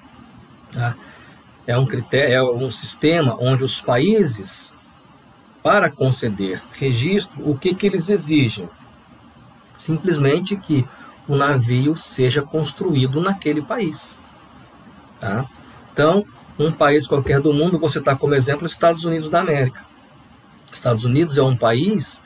tá, 0.73 0.95
é, 1.67 1.77
um 1.77 1.85
critério, 1.85 2.33
é 2.33 2.43
um 2.43 2.71
sistema 2.71 3.37
onde 3.39 3.63
os 3.63 3.79
países, 3.79 4.75
para 5.61 5.91
conceder 5.91 6.61
registro, 6.73 7.47
o 7.47 7.57
que, 7.57 7.75
que 7.75 7.85
eles 7.85 8.09
exigem? 8.09 8.67
Simplesmente 9.77 10.57
que 10.57 10.85
o 11.27 11.35
navio 11.35 11.95
seja 11.95 12.41
construído 12.41 13.21
naquele 13.21 13.61
país. 13.61 14.17
Tá? 15.19 15.45
Então, 15.93 16.25
um 16.57 16.71
país 16.71 17.05
qualquer 17.05 17.41
do 17.41 17.53
mundo, 17.53 17.77
você 17.77 17.99
está 17.99 18.15
como 18.15 18.33
exemplo 18.33 18.65
Estados 18.65 19.05
Unidos 19.05 19.29
da 19.29 19.41
América. 19.41 19.84
Estados 20.77 21.05
Unidos 21.05 21.37
é 21.37 21.43
um 21.43 21.55
país 21.55 22.21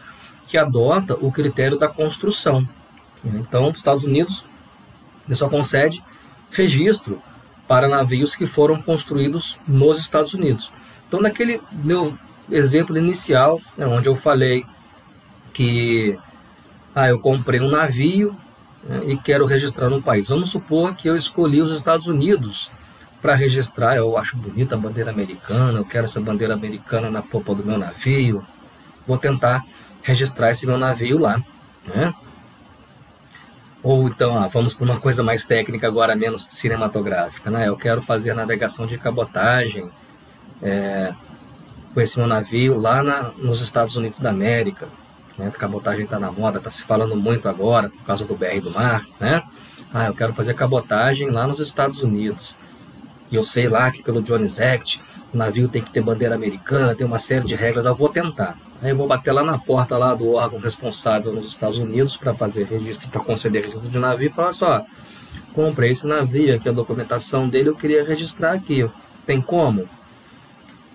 que 0.47 0.57
adota 0.57 1.15
o 1.21 1.31
critério 1.31 1.77
da 1.77 1.87
construção. 1.87 2.67
Então, 3.23 3.69
os 3.69 3.77
Estados 3.77 4.03
Unidos 4.03 4.45
só 5.31 5.47
concede 5.47 6.03
registro 6.51 7.21
para 7.67 7.87
navios 7.87 8.35
que 8.35 8.45
foram 8.45 8.81
construídos 8.81 9.59
nos 9.67 9.99
Estados 9.99 10.33
Unidos. 10.33 10.71
Então, 11.07 11.21
naquele 11.21 11.61
meu 11.71 12.17
exemplo 12.49 12.97
inicial, 12.97 13.61
né, 13.77 13.85
onde 13.85 14.09
eu 14.09 14.15
falei 14.15 14.65
que 15.53 16.17
ah, 16.95 17.09
eu 17.09 17.19
comprei 17.19 17.59
um 17.59 17.69
navio 17.69 18.35
né, 18.83 19.01
e 19.05 19.17
quero 19.17 19.45
registrar 19.45 19.89
no 19.89 20.01
país. 20.01 20.29
Vamos 20.29 20.49
supor 20.49 20.95
que 20.95 21.07
eu 21.07 21.15
escolhi 21.15 21.61
os 21.61 21.71
Estados 21.71 22.07
Unidos 22.07 22.71
para 23.21 23.35
registrar. 23.35 23.95
Eu 23.95 24.17
acho 24.17 24.37
bonita 24.37 24.75
a 24.75 24.77
bandeira 24.77 25.11
americana, 25.11 25.79
eu 25.79 25.85
quero 25.85 26.05
essa 26.05 26.21
bandeira 26.21 26.53
americana 26.53 27.09
na 27.09 27.21
popa 27.21 27.53
do 27.53 27.63
meu 27.63 27.77
navio. 27.77 28.45
Vou 29.05 29.17
tentar 29.17 29.65
registrar 30.01 30.51
esse 30.51 30.65
meu 30.65 30.77
navio 30.77 31.17
lá, 31.17 31.43
né? 31.85 32.13
Ou 33.81 34.07
então, 34.07 34.37
ah, 34.37 34.47
vamos 34.47 34.73
para 34.73 34.85
uma 34.85 34.99
coisa 34.99 35.23
mais 35.23 35.45
técnica 35.45 35.87
agora, 35.87 36.15
menos 36.15 36.47
cinematográfica, 36.51 37.49
né? 37.49 37.67
Eu 37.67 37.77
quero 37.77 38.01
fazer 38.01 38.33
navegação 38.33 38.85
de 38.85 38.97
cabotagem 38.97 39.89
é, 40.61 41.13
com 41.93 42.01
esse 42.01 42.17
meu 42.17 42.27
navio 42.27 42.77
lá 42.77 43.01
na, 43.01 43.31
nos 43.37 43.61
Estados 43.61 43.95
Unidos 43.95 44.19
da 44.19 44.31
América. 44.31 44.89
Né? 45.37 45.47
A 45.47 45.51
cabotagem 45.51 46.03
está 46.03 46.19
na 46.19 46.29
moda, 46.29 46.57
está 46.57 46.69
se 46.69 46.83
falando 46.83 47.15
muito 47.15 47.47
agora 47.47 47.89
por 47.89 48.03
causa 48.03 48.25
do 48.25 48.35
BR 48.35 48.59
do 48.61 48.71
mar, 48.71 49.05
né? 49.19 49.43
Ah, 49.93 50.07
eu 50.07 50.13
quero 50.13 50.33
fazer 50.33 50.53
cabotagem 50.53 51.29
lá 51.29 51.47
nos 51.47 51.59
Estados 51.59 52.03
Unidos 52.03 52.57
e 53.31 53.35
eu 53.35 53.43
sei 53.43 53.67
lá 53.67 53.91
que 53.91 54.01
pelo 54.01 54.21
Jones 54.21 54.59
Act 54.59 55.01
o 55.33 55.37
navio 55.37 55.67
tem 55.67 55.81
que 55.81 55.91
ter 55.91 56.01
bandeira 56.01 56.35
americana, 56.35 56.95
tem 56.95 57.05
uma 57.05 57.19
série 57.19 57.45
de 57.45 57.55
regras, 57.55 57.85
eu 57.85 57.95
vou 57.95 58.09
tentar. 58.09 58.57
Aí 58.81 58.89
eu 58.89 58.95
vou 58.97 59.07
bater 59.07 59.31
lá 59.31 59.43
na 59.43 59.59
porta 59.59 59.97
lá 59.97 60.15
do 60.15 60.31
órgão 60.31 60.59
responsável 60.59 61.31
nos 61.33 61.47
Estados 61.47 61.77
Unidos 61.77 62.17
para 62.17 62.33
fazer 62.33 62.65
registro, 62.65 63.09
para 63.09 63.21
conceder 63.21 63.63
registro 63.63 63.89
de 63.89 63.99
navio 63.99 64.27
e 64.27 64.31
falar 64.31 64.53
só, 64.53 64.85
comprei 65.53 65.91
esse 65.91 66.07
navio 66.07 66.55
aqui, 66.55 66.69
a 66.69 66.71
documentação 66.71 67.47
dele 67.47 67.69
eu 67.69 67.75
queria 67.75 68.03
registrar 68.03 68.53
aqui. 68.53 68.89
Tem 69.25 69.41
como? 69.41 69.87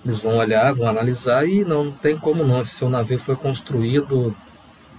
Eles 0.04 0.18
vão 0.18 0.36
olhar, 0.36 0.74
vão 0.74 0.88
analisar 0.88 1.46
e 1.46 1.64
não, 1.64 1.84
não 1.84 1.92
tem 1.92 2.16
como 2.16 2.44
não. 2.44 2.60
Esse 2.60 2.72
seu 2.72 2.90
navio 2.90 3.18
foi 3.18 3.36
construído 3.36 4.34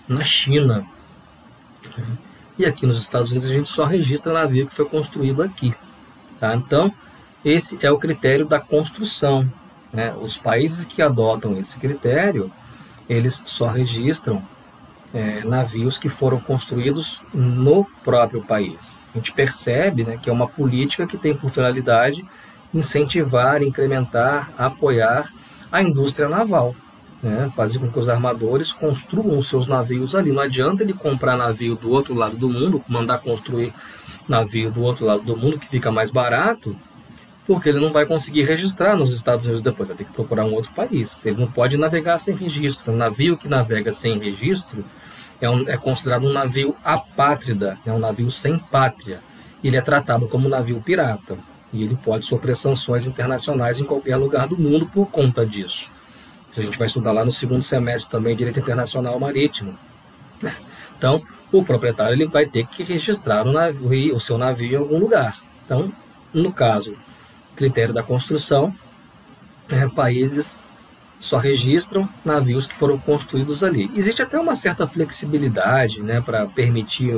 na 0.08 0.24
China. 0.24 0.86
E 2.58 2.65
aqui 2.65 2.86
nos 2.86 3.00
Estados 3.00 3.32
Unidos 3.32 3.50
a 3.50 3.54
gente 3.54 3.69
só 3.69 3.86
registra 3.86 4.34
navio 4.34 4.65
que 4.65 4.74
foi 4.74 4.86
construído 4.86 5.43
aqui. 5.43 5.76
Tá? 6.39 6.56
Então, 6.56 6.91
esse 7.45 7.77
é 7.81 7.91
o 7.91 7.99
critério 7.99 8.45
da 8.45 8.60
construção. 8.60 9.49
Né? 9.93 10.13
Os 10.19 10.36
países 10.36 10.84
que 10.84 11.01
adotam 11.01 11.58
esse 11.58 11.77
critério, 11.77 12.51
eles 13.08 13.41
só 13.45 13.67
registram 13.67 14.41
é, 15.13 15.41
navios 15.45 15.97
que 15.97 16.10
foram 16.10 16.39
construídos 16.39 17.21
no 17.31 17.86
próprio 18.03 18.43
país. 18.43 18.97
A 19.13 19.17
gente 19.17 19.31
percebe 19.31 20.03
né, 20.03 20.19
que 20.21 20.29
é 20.29 20.34
uma 20.34 20.47
política 20.47 21.05
que 21.05 21.17
tem 21.17 21.34
por 21.34 21.49
finalidade 21.49 22.25
incentivar, 22.73 23.62
incrementar, 23.62 24.51
apoiar 24.58 25.31
a 25.71 25.81
indústria 25.81 26.27
naval 26.27 26.75
né, 27.25 27.51
fazer 27.55 27.79
com 27.79 27.89
que 27.89 27.99
os 27.99 28.08
armadores 28.08 28.71
construam 28.71 29.41
seus 29.41 29.65
navios 29.65 30.13
ali. 30.13 30.31
Não 30.31 30.41
adianta 30.41 30.84
ele 30.84 30.93
comprar 30.93 31.36
navio 31.36 31.75
do 31.75 31.89
outro 31.89 32.13
lado 32.13 32.38
do 32.38 32.47
mundo, 32.47 32.84
mandar 32.88 33.17
construir 33.17 33.73
navio 34.27 34.69
do 34.69 34.81
outro 34.84 35.05
lado 35.05 35.23
do 35.23 35.36
mundo 35.36 35.58
que 35.58 35.67
fica 35.67 35.91
mais 35.91 36.12
barato, 36.12 36.75
porque 37.45 37.69
ele 37.69 37.79
não 37.79 37.91
vai 37.91 38.05
conseguir 38.05 38.43
registrar 38.43 38.95
nos 38.95 39.12
Estados 39.12 39.45
Unidos 39.45 39.62
depois, 39.62 39.88
vai 39.88 39.97
ter 39.97 40.05
que 40.05 40.12
procurar 40.12 40.45
um 40.45 40.53
outro 40.53 40.71
país. 40.71 41.21
Ele 41.23 41.39
não 41.39 41.47
pode 41.47 41.77
navegar 41.77 42.17
sem 42.19 42.36
registro. 42.36 42.91
Um 42.91 42.95
navio 42.95 43.38
que 43.38 43.47
navega 43.47 43.91
sem 43.91 44.17
registro 44.17 44.84
é, 45.39 45.49
um, 45.49 45.67
é 45.69 45.77
considerado 45.77 46.25
um 46.25 46.34
navio 46.34 46.75
apátrida, 46.84 47.77
é 47.86 47.91
um 47.91 47.99
navio 47.99 48.31
sem 48.31 48.58
pátria. 48.58 49.21
Ele 49.63 49.77
é 49.77 49.81
tratado 49.81 50.27
como 50.27 50.47
um 50.47 50.49
navio 50.49 50.81
pirata 50.81 51.38
e 51.71 51.84
ele 51.84 51.97
pode 52.03 52.25
sofrer 52.25 52.55
sanções 52.55 53.05
internacionais 53.05 53.79
em 53.79 53.86
qualquer 53.86 54.17
lugar 54.17 54.47
do 54.47 54.58
mundo 54.58 54.86
por 54.88 55.08
conta 55.08 55.45
disso 55.45 55.93
a 56.62 56.63
gente 56.63 56.77
vai 56.77 56.88
estudar 56.88 57.12
lá 57.12 57.25
no 57.25 57.31
segundo 57.31 57.63
semestre 57.63 58.12
também 58.12 58.36
Direito 58.36 58.60
Internacional 58.60 59.19
Marítimo. 59.19 59.77
Então, 60.97 61.21
o 61.51 61.63
proprietário 61.63 62.15
ele 62.15 62.27
vai 62.27 62.45
ter 62.45 62.65
que 62.67 62.84
registrar 62.84 63.45
o, 63.45 63.51
navio, 63.51 64.15
o 64.15 64.19
seu 64.19 64.38
navio 64.38 64.71
em 64.71 64.75
algum 64.75 64.97
lugar. 64.97 65.38
Então, 65.65 65.91
no 66.34 66.51
caso, 66.51 66.95
critério 67.56 67.94
da 67.94 68.04
construção, 68.04 68.76
é, 69.70 69.88
países 69.88 70.60
só 71.20 71.38
registram 71.38 72.08
navios 72.24 72.68
que 72.68 72.76
foram 72.76 72.98
construídos 72.98 73.63
ali. 73.63 73.89
Existe 73.96 74.22
até 74.22 74.39
uma 74.39 74.56
certa 74.56 74.86
flexibilidade 74.86 76.04
né, 76.04 76.22
para 76.22 76.46
permitir 76.46 77.15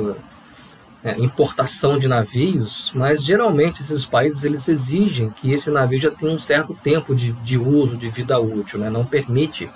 é, 1.02 1.18
importação 1.20 1.98
de 1.98 2.08
navios, 2.08 2.90
mas 2.94 3.22
geralmente 3.22 3.82
esses 3.82 4.04
países 4.04 4.44
eles 4.44 4.68
exigem 4.68 5.30
que 5.30 5.52
esse 5.52 5.70
navio 5.70 6.00
já 6.00 6.10
tenha 6.10 6.32
um 6.32 6.38
certo 6.38 6.74
tempo 6.74 7.14
de, 7.14 7.32
de 7.32 7.58
uso, 7.58 7.96
de 7.96 8.08
vida 8.08 8.38
útil, 8.38 8.78
né? 8.78 8.90
não 8.90 9.04
permite 9.04 9.70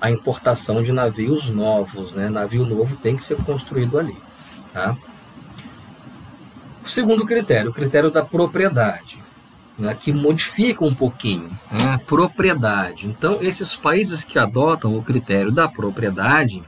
a 0.00 0.10
importação 0.10 0.82
de 0.82 0.92
navios 0.92 1.50
novos, 1.50 2.12
né? 2.12 2.28
navio 2.28 2.64
novo 2.64 2.96
tem 2.96 3.16
que 3.16 3.24
ser 3.24 3.36
construído 3.38 3.98
ali. 3.98 4.16
Tá? 4.72 4.96
O 6.84 6.88
segundo 6.88 7.24
critério, 7.24 7.70
o 7.70 7.74
critério 7.74 8.10
da 8.10 8.24
propriedade, 8.24 9.18
né? 9.78 9.94
que 9.98 10.12
modifica 10.12 10.84
um 10.84 10.94
pouquinho 10.94 11.50
né? 11.70 12.00
propriedade. 12.06 13.06
Então, 13.06 13.38
esses 13.40 13.74
países 13.74 14.24
que 14.24 14.38
adotam 14.38 14.96
o 14.96 15.02
critério 15.02 15.50
da 15.50 15.68
propriedade, 15.68 16.62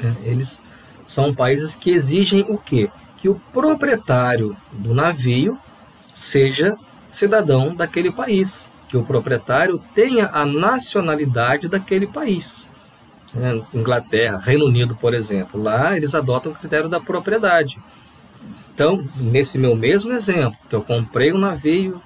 né? 0.00 0.16
eles 0.22 0.62
são 1.04 1.34
países 1.34 1.74
que 1.74 1.90
exigem 1.90 2.44
o 2.48 2.56
quê? 2.56 2.90
que 3.22 3.28
o 3.28 3.40
proprietário 3.52 4.56
do 4.72 4.92
navio 4.92 5.56
seja 6.12 6.76
cidadão 7.08 7.72
daquele 7.72 8.10
país, 8.10 8.68
que 8.88 8.96
o 8.96 9.04
proprietário 9.04 9.80
tenha 9.94 10.28
a 10.32 10.44
nacionalidade 10.44 11.68
daquele 11.68 12.08
país. 12.08 12.68
É, 13.36 13.62
Inglaterra, 13.72 14.38
Reino 14.38 14.66
Unido, 14.66 14.96
por 14.96 15.14
exemplo, 15.14 15.62
lá 15.62 15.96
eles 15.96 16.16
adotam 16.16 16.50
o 16.50 16.54
critério 16.54 16.88
da 16.88 16.98
propriedade. 16.98 17.78
Então, 18.74 19.06
nesse 19.16 19.56
meu 19.56 19.76
mesmo 19.76 20.12
exemplo, 20.12 20.58
que 20.68 20.74
eu 20.74 20.82
comprei 20.82 21.32
um 21.32 21.38
navio 21.38 22.02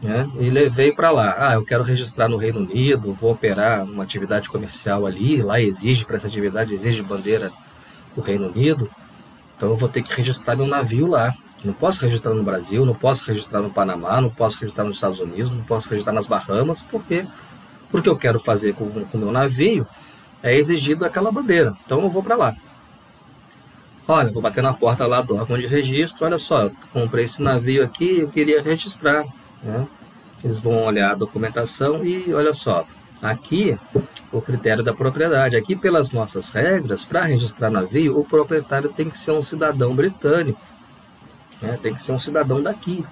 né, 0.00 0.30
e 0.38 0.48
levei 0.48 0.92
para 0.92 1.10
lá. 1.10 1.34
Ah, 1.38 1.54
eu 1.54 1.64
quero 1.64 1.82
registrar 1.82 2.28
no 2.28 2.36
Reino 2.36 2.60
Unido, 2.60 3.12
vou 3.12 3.32
operar 3.32 3.84
uma 3.84 4.02
atividade 4.02 4.48
comercial 4.48 5.06
ali, 5.06 5.42
lá 5.42 5.60
exige 5.60 6.04
para 6.04 6.16
essa 6.16 6.26
atividade, 6.26 6.74
exige 6.74 7.02
bandeira 7.02 7.50
do 8.14 8.20
Reino 8.20 8.48
Unido. 8.48 8.90
Então 9.56 9.70
eu 9.70 9.76
vou 9.76 9.88
ter 9.88 10.02
que 10.02 10.14
registrar 10.14 10.56
meu 10.56 10.66
navio 10.66 11.06
lá. 11.06 11.34
Não 11.64 11.72
posso 11.72 12.00
registrar 12.04 12.34
no 12.34 12.44
Brasil, 12.44 12.86
não 12.86 12.94
posso 12.94 13.26
registrar 13.26 13.60
no 13.60 13.70
Panamá, 13.70 14.20
não 14.20 14.30
posso 14.30 14.60
registrar 14.60 14.84
nos 14.84 14.96
Estados 14.96 15.18
Unidos, 15.18 15.50
não 15.50 15.64
posso 15.64 15.90
registrar 15.90 16.12
nas 16.12 16.26
Bahamas, 16.26 16.82
porque 16.82 17.26
porque 17.90 18.08
eu 18.08 18.16
quero 18.16 18.38
fazer 18.38 18.74
com 18.74 18.84
o 18.84 19.18
meu 19.18 19.32
navio 19.32 19.86
é 20.42 20.56
exigido 20.56 21.04
aquela 21.04 21.32
bandeira. 21.32 21.76
Então 21.84 22.02
eu 22.02 22.10
vou 22.10 22.22
para 22.22 22.36
lá. 22.36 22.56
Olha, 24.06 24.32
vou 24.32 24.40
bater 24.40 24.62
na 24.62 24.72
porta 24.72 25.06
lá 25.06 25.20
do 25.20 25.34
órgão 25.34 25.58
de 25.58 25.66
registro. 25.66 26.24
Olha 26.24 26.38
só, 26.38 26.70
comprei 26.92 27.24
esse 27.24 27.42
navio 27.42 27.84
aqui, 27.84 28.20
eu 28.20 28.28
queria 28.28 28.62
registrar. 28.62 29.24
Né? 29.62 29.86
Eles 30.42 30.60
vão 30.60 30.84
olhar 30.84 31.12
a 31.12 31.14
documentação 31.14 32.04
e 32.04 32.32
olha 32.32 32.54
só, 32.54 32.86
aqui 33.22 33.78
o 34.32 34.40
critério 34.40 34.84
da 34.84 34.92
propriedade. 34.92 35.56
Aqui, 35.56 35.74
pelas 35.74 36.12
nossas 36.12 36.50
regras, 36.50 37.04
para 37.04 37.22
registrar 37.22 37.70
navio, 37.70 38.18
o 38.18 38.24
proprietário 38.24 38.92
tem 38.92 39.08
que 39.08 39.18
ser 39.18 39.32
um 39.32 39.42
cidadão 39.42 39.94
britânico, 39.94 40.60
né? 41.60 41.78
tem 41.82 41.94
que 41.94 42.02
ser 42.02 42.12
um 42.12 42.18
cidadão 42.18 42.62
daqui. 42.62 43.04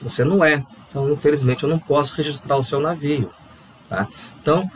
Você 0.00 0.24
não 0.24 0.44
é. 0.44 0.64
Então, 0.88 1.10
infelizmente, 1.10 1.64
eu 1.64 1.68
não 1.68 1.78
posso 1.78 2.14
registrar 2.14 2.56
o 2.56 2.62
seu 2.62 2.80
navio. 2.80 3.30
Tá? 3.88 4.06
Então, 4.40 4.70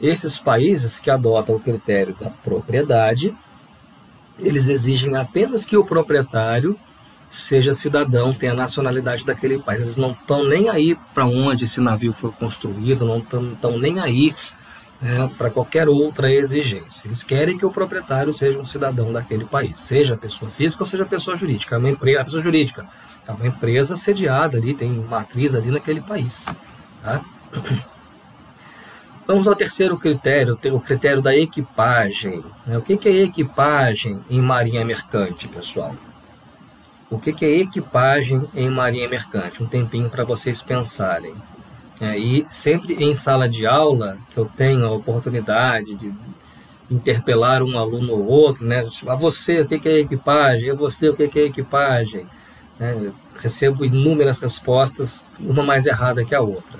esses 0.00 0.38
países 0.38 0.98
que 0.98 1.10
adotam 1.10 1.56
o 1.56 1.60
critério 1.60 2.16
da 2.20 2.30
propriedade, 2.30 3.36
eles 4.38 4.68
exigem 4.68 5.16
apenas 5.16 5.64
que 5.64 5.76
o 5.76 5.84
proprietário 5.84 6.78
seja 7.30 7.74
cidadão, 7.74 8.32
tenha 8.32 8.54
nacionalidade 8.54 9.24
daquele 9.24 9.58
país. 9.58 9.80
Eles 9.80 9.96
não 9.96 10.10
estão 10.10 10.44
nem 10.44 10.68
aí 10.68 10.96
para 11.12 11.26
onde 11.26 11.64
esse 11.64 11.80
navio 11.80 12.12
foi 12.12 12.30
construído, 12.32 13.04
não 13.04 13.18
estão 13.18 13.78
nem 13.78 14.00
aí 14.00 14.34
né, 15.00 15.30
para 15.36 15.50
qualquer 15.50 15.88
outra 15.88 16.32
exigência. 16.32 17.06
Eles 17.06 17.22
querem 17.22 17.58
que 17.58 17.66
o 17.66 17.70
proprietário 17.70 18.32
seja 18.32 18.58
um 18.58 18.64
cidadão 18.64 19.12
daquele 19.12 19.44
país, 19.44 19.80
seja 19.80 20.16
pessoa 20.16 20.50
física 20.50 20.82
ou 20.82 20.86
seja 20.86 21.04
pessoa 21.04 21.36
jurídica. 21.36 21.76
É 21.76 21.78
uma 21.78 21.90
empresa, 21.90 22.24
pessoa 22.24 22.42
jurídica 22.42 22.86
é 23.26 23.32
uma 23.32 23.46
empresa 23.46 23.96
sediada 23.96 24.56
ali, 24.56 24.74
tem 24.74 24.92
matriz 24.92 25.54
ali 25.54 25.70
naquele 25.70 26.00
país. 26.00 26.46
Tá? 27.02 27.24
Vamos 29.26 29.48
ao 29.48 29.56
terceiro 29.56 29.98
critério, 29.98 30.56
o 30.72 30.80
critério 30.80 31.20
da 31.20 31.36
equipagem. 31.36 32.44
Né? 32.64 32.78
O 32.78 32.82
que 32.82 33.08
é 33.08 33.22
equipagem 33.22 34.22
em 34.30 34.40
marinha 34.40 34.84
mercante, 34.84 35.48
pessoal? 35.48 35.96
O 37.08 37.18
que 37.18 37.44
é 37.44 37.60
equipagem 37.60 38.48
em 38.54 38.68
marinha 38.68 39.08
mercante? 39.08 39.62
Um 39.62 39.66
tempinho 39.66 40.10
para 40.10 40.24
vocês 40.24 40.60
pensarem. 40.60 41.34
É, 42.00 42.18
e 42.18 42.44
sempre 42.48 42.94
em 43.02 43.14
sala 43.14 43.48
de 43.48 43.64
aula, 43.64 44.18
que 44.30 44.38
eu 44.38 44.44
tenho 44.44 44.84
a 44.84 44.90
oportunidade 44.90 45.94
de 45.94 46.12
interpelar 46.90 47.62
um 47.62 47.78
aluno 47.78 48.12
ou 48.12 48.26
outro, 48.26 48.66
né? 48.66 48.86
A 49.06 49.14
você, 49.14 49.60
o 49.60 49.66
que 49.66 49.88
é 49.88 50.00
equipagem? 50.00 50.70
A 50.70 50.74
você, 50.74 51.08
o 51.08 51.16
que 51.16 51.38
é 51.38 51.44
equipagem? 51.44 52.26
É, 52.78 53.10
recebo 53.38 53.84
inúmeras 53.84 54.38
respostas, 54.38 55.26
uma 55.40 55.62
mais 55.62 55.86
errada 55.86 56.24
que 56.24 56.34
a 56.34 56.40
outra. 56.40 56.78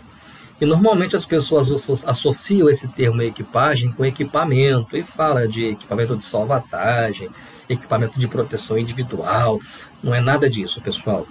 E 0.60 0.64
normalmente 0.64 1.14
as 1.14 1.26
pessoas 1.26 1.70
associam 2.06 2.68
esse 2.68 2.88
termo 2.88 3.20
equipagem 3.20 3.92
com 3.92 4.04
equipamento 4.04 4.96
e 4.96 5.02
fala 5.02 5.46
de 5.46 5.66
equipamento 5.66 6.16
de 6.16 6.24
salvatagem, 6.24 7.28
equipamento 7.68 8.18
de 8.18 8.26
proteção 8.26 8.78
individual. 8.78 9.60
Não 10.02 10.14
é 10.14 10.20
nada 10.20 10.48
disso, 10.48 10.80
pessoal. 10.80 11.26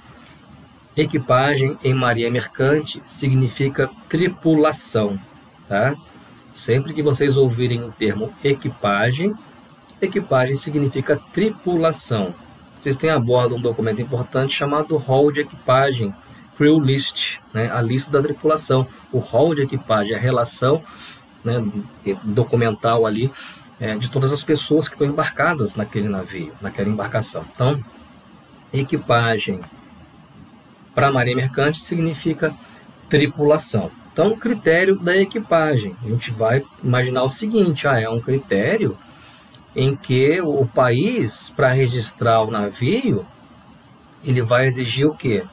Equipagem 0.96 1.78
em 1.84 1.94
marinha 1.94 2.30
mercante 2.30 3.02
significa 3.04 3.90
tripulação, 4.08 5.20
tá? 5.68 5.96
Sempre 6.52 6.94
que 6.94 7.04
vocês 7.04 7.36
ouvirem 7.36 7.84
o 7.84 7.92
termo 7.92 8.32
equipagem, 8.44 9.36
equipagem 10.00 10.56
significa 10.56 11.20
tripulação. 11.34 12.34
Vocês 12.80 12.96
têm 12.96 13.10
a 13.10 13.20
bordo 13.20 13.56
um 13.56 13.60
documento 13.60 14.02
importante 14.02 14.54
chamado 14.54 14.96
Hall 14.96 15.32
de 15.32 15.42
Equipagem, 15.42 16.14
Crew 16.58 16.80
List, 16.80 17.38
né? 17.54 17.70
a 17.72 17.82
lista 17.82 18.12
da 18.12 18.22
tripulação. 18.22 18.88
O 19.12 19.20
Hall 19.20 19.54
de 19.56 19.62
Equipagem, 19.62 20.15
a 20.15 20.20
relação 20.20 20.84
né, 21.44 21.63
documental 22.24 23.06
ali 23.06 23.32
é, 23.80 23.96
de 23.96 24.10
todas 24.10 24.32
as 24.32 24.44
pessoas 24.44 24.88
que 24.88 24.96
estão 24.96 25.08
embarcadas 25.08 25.76
naquele 25.76 26.08
navio, 26.08 26.54
naquela 26.62 26.89
embarcação. 26.89 27.46
Então, 27.54 27.84
equipagem 28.74 29.62
para 30.94 31.08
a 31.08 31.12
marinha 31.12 31.36
mercante 31.36 31.80
significa 31.80 32.56
tripulação. 33.10 33.91
Então, 34.12 34.30
o 34.30 34.38
critério 34.38 34.98
da 34.98 35.15
equipagem. 35.18 35.96
A 36.04 36.08
gente 36.08 36.32
vai 36.32 36.63
imaginar 36.82 37.24
o 37.24 37.30
seguinte: 37.30 37.88
ah, 37.88 38.00
é 38.00 38.10
um 38.10 38.22
critério 38.22 38.98
em 39.76 39.94
que 39.94 40.39
o 40.39 40.65
país, 40.65 41.52
para 41.54 41.70
registrar 41.72 42.41
o 42.41 42.50
navio, 42.50 43.26
ele 44.24 44.41
vai 44.41 44.68
exigir 44.68 45.06
o 45.06 45.13
quê? 45.13 45.44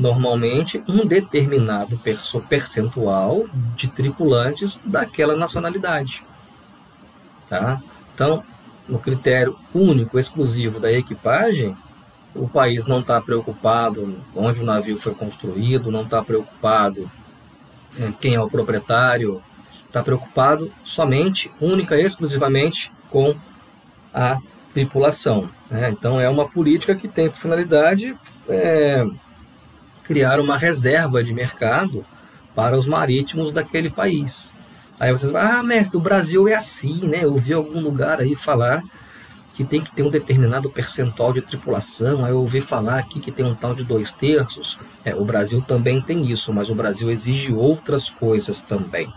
Normalmente, 0.00 0.82
um 0.88 1.04
determinado 1.04 2.00
percentual 2.48 3.44
de 3.76 3.86
tripulantes 3.86 4.80
daquela 4.82 5.36
nacionalidade. 5.36 6.24
Tá? 7.50 7.82
Então, 8.14 8.42
no 8.88 8.98
critério 8.98 9.58
único, 9.74 10.18
exclusivo 10.18 10.80
da 10.80 10.90
equipagem, 10.90 11.76
o 12.34 12.48
país 12.48 12.86
não 12.86 13.00
está 13.00 13.20
preocupado 13.20 14.16
onde 14.34 14.62
o 14.62 14.64
navio 14.64 14.96
foi 14.96 15.14
construído, 15.14 15.90
não 15.90 16.02
está 16.02 16.24
preocupado 16.24 17.10
é, 17.98 18.10
quem 18.18 18.34
é 18.34 18.40
o 18.40 18.48
proprietário, 18.48 19.42
está 19.86 20.02
preocupado 20.02 20.72
somente, 20.82 21.52
única 21.60 21.94
e 21.94 22.06
exclusivamente 22.06 22.90
com 23.10 23.36
a 24.14 24.38
tripulação. 24.72 25.50
Né? 25.68 25.90
Então 25.90 26.18
é 26.18 26.28
uma 26.28 26.48
política 26.48 26.94
que 26.94 27.06
tem 27.06 27.28
por 27.28 27.36
finalidade 27.36 28.14
é, 28.48 29.04
criar 30.04 30.40
uma 30.40 30.56
reserva 30.56 31.22
de 31.22 31.32
mercado 31.32 32.04
para 32.54 32.76
os 32.76 32.86
marítimos 32.86 33.52
daquele 33.52 33.90
país. 33.90 34.54
Aí 34.98 35.12
vocês 35.12 35.32
vão, 35.32 35.40
ah, 35.40 35.62
mestre, 35.62 35.96
o 35.96 36.00
Brasil 36.00 36.46
é 36.46 36.54
assim, 36.54 37.08
né? 37.08 37.20
Eu 37.22 37.34
vi 37.36 37.54
algum 37.54 37.80
lugar 37.80 38.20
aí 38.20 38.36
falar 38.36 38.82
que 39.54 39.64
tem 39.64 39.80
que 39.80 39.92
ter 39.92 40.02
um 40.02 40.10
determinado 40.10 40.70
percentual 40.70 41.32
de 41.32 41.40
tripulação. 41.40 42.24
Aí 42.24 42.32
eu 42.32 42.38
ouvi 42.38 42.60
falar 42.60 42.98
aqui 42.98 43.20
que 43.20 43.32
tem 43.32 43.44
um 43.44 43.54
tal 43.54 43.74
de 43.74 43.84
dois 43.84 44.12
terços. 44.12 44.78
É, 45.04 45.14
o 45.14 45.24
Brasil 45.24 45.62
também 45.62 46.00
tem 46.00 46.30
isso, 46.30 46.52
mas 46.52 46.68
o 46.70 46.74
Brasil 46.74 47.10
exige 47.10 47.52
outras 47.52 48.10
coisas 48.10 48.62
também. 48.62 49.12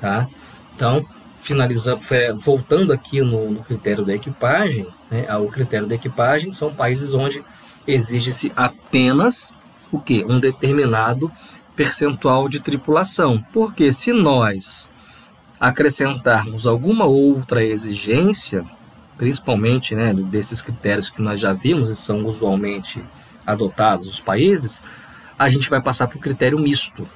Tá? 0.00 0.28
Então, 0.74 1.04
finalizando, 1.40 2.00
voltando 2.38 2.92
aqui 2.92 3.20
no, 3.20 3.50
no 3.50 3.62
critério 3.62 4.04
da 4.04 4.14
equipagem, 4.14 4.86
né, 5.10 5.26
critério 5.52 5.86
da 5.86 5.94
equipagem 5.94 6.52
são 6.52 6.74
países 6.74 7.14
onde 7.14 7.44
exige-se 7.86 8.52
apenas 8.56 9.54
o 9.92 9.98
que? 9.98 10.24
Um 10.24 10.40
determinado 10.40 11.30
percentual 11.74 12.48
de 12.48 12.60
tripulação. 12.60 13.44
Porque 13.52 13.92
se 13.92 14.12
nós 14.12 14.88
acrescentarmos 15.60 16.66
alguma 16.66 17.04
outra 17.04 17.64
exigência, 17.64 18.64
principalmente 19.16 19.94
né, 19.94 20.12
desses 20.12 20.60
critérios 20.60 21.08
que 21.08 21.22
nós 21.22 21.40
já 21.40 21.52
vimos 21.52 21.88
e 21.88 21.96
são 21.96 22.24
usualmente 22.24 23.02
adotados 23.46 24.06
nos 24.06 24.20
países, 24.20 24.82
a 25.38 25.48
gente 25.48 25.70
vai 25.70 25.80
passar 25.80 26.08
para 26.08 26.18
o 26.18 26.20
critério 26.20 26.58
misto. 26.58 27.06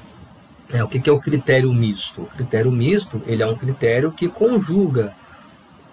É, 0.73 0.85
o 0.85 0.89
que, 0.89 1.01
que, 1.01 1.11
é 1.11 1.13
o 1.13 1.21
critério 1.21 1.73
misto? 1.73 2.23
O 2.23 2.27
critério 2.27 2.71
misto 2.71 3.21
ele 3.27 3.43
é 3.43 3.47
um 3.47 3.57
critério 3.57 4.13
que 4.13 4.29
conjuga 4.29 5.15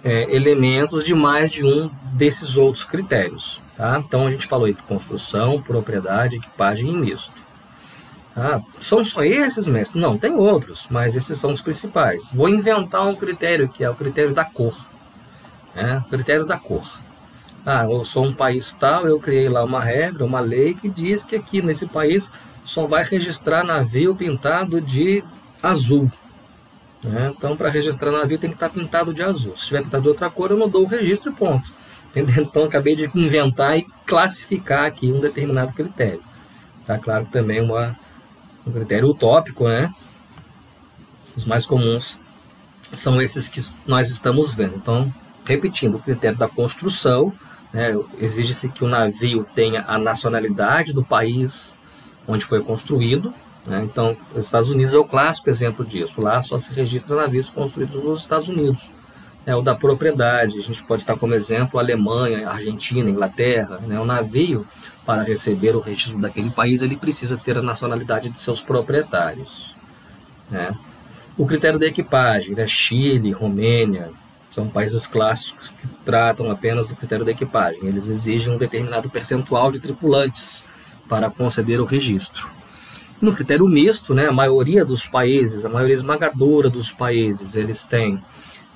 é, 0.04 0.34
elementos 0.36 1.04
de 1.04 1.14
mais 1.14 1.52
de 1.52 1.66
um 1.66 1.90
desses 2.14 2.58
outros 2.58 2.84
critérios. 2.84 3.62
Tá? 3.76 4.02
Então 4.06 4.26
a 4.26 4.32
gente 4.32 4.48
falou 4.48 4.66
aí 4.66 4.74
de 4.74 4.84
construção, 4.84 5.62
propriedade, 5.62 6.38
equipagem 6.38 6.90
e 6.90 6.96
misto. 6.96 7.34
Tá? 8.34 8.62
São 8.80 9.04
só 9.04 9.24
esses, 9.24 9.68
mestre? 9.68 10.00
Não, 10.00 10.18
tem 10.18 10.32
outros, 10.34 10.88
mas 10.90 11.16
esses 11.16 11.38
são 11.38 11.52
os 11.52 11.62
principais. 11.62 12.30
Vou 12.32 12.50
inventar 12.50 13.08
um 13.08 13.16
critério 13.16 13.70
que 13.70 13.84
é 13.84 13.90
o 13.90 13.96
critério 13.96 14.34
da 14.34 14.46
cor. 14.46 14.76
Né? 15.76 16.04
Critério 16.10 16.46
da 16.46 16.58
cor. 16.58 17.00
Ah, 17.66 17.84
eu 17.84 18.04
sou 18.06 18.26
um 18.26 18.34
país 18.34 18.74
tal, 18.74 19.06
eu 19.06 19.20
criei 19.20 19.50
lá 19.50 19.64
uma 19.64 19.82
regra, 19.82 20.24
uma 20.24 20.40
lei 20.40 20.74
que 20.74 20.88
diz 20.88 21.22
que 21.22 21.36
aqui 21.36 21.62
nesse 21.62 21.86
país 21.86 22.32
só 22.64 22.88
vai 22.88 23.04
registrar 23.04 23.64
navio 23.64 24.16
pintado 24.16 24.80
de 24.80 25.24
azul. 25.62 26.10
Né? 27.04 27.34
Então, 27.36 27.56
para 27.56 27.70
registrar 27.70 28.12
navio 28.12 28.38
tem 28.38 28.50
que 28.50 28.56
estar 28.56 28.70
tá 28.70 28.74
pintado 28.74 29.14
de 29.14 29.22
azul. 29.22 29.56
Se 29.56 29.68
tiver 29.68 29.84
pintado 29.84 30.04
de 30.04 30.10
outra 30.10 30.30
cor, 30.30 30.52
eu 30.52 30.58
não 30.58 30.70
dou 30.70 30.84
o 30.84 30.88
registro 30.88 31.32
e 31.32 31.36
ponto. 31.36 31.72
Entendeu? 32.10 32.44
Então, 32.44 32.64
acabei 32.64 32.96
de 32.96 33.10
inventar 33.14 33.78
e 33.78 33.86
classificar 34.06 34.86
aqui 34.86 35.12
um 35.12 35.20
determinado 35.20 35.74
critério. 35.74 36.22
Tá 36.86 36.98
claro 36.98 37.26
que 37.26 37.32
também 37.32 37.62
uma, 37.62 37.98
um 38.66 38.72
critério 38.72 39.10
utópico, 39.10 39.68
né? 39.68 39.94
Os 41.36 41.46
mais 41.46 41.66
comuns 41.66 42.22
são 42.94 43.22
esses 43.22 43.48
que 43.48 43.62
nós 43.86 44.10
estamos 44.10 44.54
vendo. 44.54 44.76
Então, 44.76 45.14
repetindo, 45.46 45.96
o 45.96 46.00
critério 46.00 46.38
da 46.38 46.48
construção, 46.48 47.34
né, 47.74 47.94
exige-se 48.18 48.70
que 48.70 48.84
o 48.84 48.88
navio 48.88 49.46
tenha 49.54 49.84
a 49.88 49.98
nacionalidade 49.98 50.94
do 50.94 51.04
país 51.04 51.76
onde 52.28 52.46
foi 52.46 52.62
construído. 52.62 53.34
Né, 53.68 53.84
então, 53.84 54.16
os 54.34 54.46
Estados 54.46 54.72
Unidos 54.72 54.94
é 54.94 54.98
o 54.98 55.04
clássico 55.04 55.50
exemplo 55.50 55.86
disso. 55.86 56.22
Lá 56.22 56.42
só 56.42 56.58
se 56.58 56.74
registra 56.74 57.16
navios 57.16 57.50
construídos 57.50 58.02
nos 58.02 58.22
Estados 58.22 58.48
Unidos. 58.48 58.94
É 59.46 59.54
o 59.56 59.62
da 59.62 59.76
propriedade. 59.76 60.58
A 60.58 60.62
gente 60.62 60.82
pode 60.84 61.02
estar 61.02 61.18
como 61.18 61.34
exemplo 61.34 61.78
a 61.78 61.84
Alemanha, 61.84 62.48
a 62.48 62.54
Argentina, 62.54 63.08
a 63.08 63.12
Inglaterra. 63.12 63.80
Né, 63.86 64.00
o 64.00 64.06
navio, 64.06 64.66
para 65.06 65.22
receber 65.22 65.76
o 65.76 65.82
registro 65.82 66.20
daquele 66.20 66.50
país, 66.50 66.82
ele 66.82 66.96
precisa 66.96 67.38
ter 67.38 67.58
a 67.58 67.62
nacionalidade 67.62 68.30
de 68.30 68.40
seus 68.40 68.62
proprietários. 68.62 69.76
Né. 70.50 70.74
O 71.38 71.46
critério 71.46 71.78
da 71.78 71.86
equipagem, 71.86 72.56
né, 72.56 72.68
Chile, 72.68 73.32
Romênia, 73.32 74.12
são 74.50 74.70
países 74.70 75.06
clássicos 75.06 75.70
que 75.70 75.88
tratam 76.06 76.50
apenas 76.50 76.88
do 76.88 76.96
critério 76.96 77.26
da 77.26 77.32
equipagem. 77.32 77.86
Eles 77.86 78.08
exigem 78.08 78.54
um 78.54 78.58
determinado 78.58 79.10
percentual 79.10 79.72
de 79.72 79.80
tripulantes 79.80 80.64
para 81.08 81.30
conceder 81.30 81.80
o 81.82 81.86
registro. 81.86 82.57
No 83.20 83.34
critério 83.34 83.66
misto, 83.68 84.14
né, 84.14 84.28
a 84.28 84.32
maioria 84.32 84.86
dos 84.86 85.08
países, 85.08 85.66
a 85.66 85.70
maioria 85.70 85.96
esmagadora 85.96 86.70
dos 86.70 86.92
países, 86.92 87.56
eles 87.56 87.84
têm, 87.84 88.24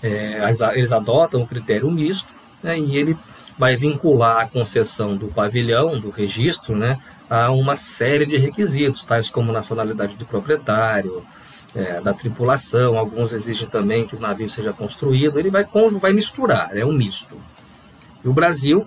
é, 0.02 0.40
eles 0.74 0.92
adotam 0.92 1.44
o 1.44 1.48
critério 1.48 1.92
misto 1.92 2.34
né, 2.64 2.80
e 2.80 2.98
ele 2.98 3.18
vai 3.58 3.76
vincular 3.76 4.40
a 4.40 4.48
concessão 4.48 5.16
do 5.16 5.28
pavilhão, 5.28 6.00
do 6.00 6.10
registro, 6.10 6.76
né, 6.76 7.00
a 7.30 7.52
uma 7.52 7.76
série 7.76 8.26
de 8.26 8.36
requisitos, 8.38 9.04
tais 9.04 9.30
como 9.30 9.52
nacionalidade 9.52 10.16
de 10.16 10.26
proprietário, 10.26 11.24
é, 11.74 12.02
da 12.02 12.14
tripulação, 12.14 12.98
alguns 12.98 13.34
exigem 13.34 13.68
também 13.68 14.06
que 14.06 14.16
o 14.16 14.20
navio 14.20 14.50
seja 14.50 14.74
construído, 14.74 15.40
ele 15.40 15.50
vai, 15.50 15.66
vai 16.00 16.14
misturar, 16.14 16.76
é 16.76 16.86
um 16.86 16.92
misto. 16.92 17.38
E 18.24 18.28
o 18.28 18.34
Brasil, 18.34 18.86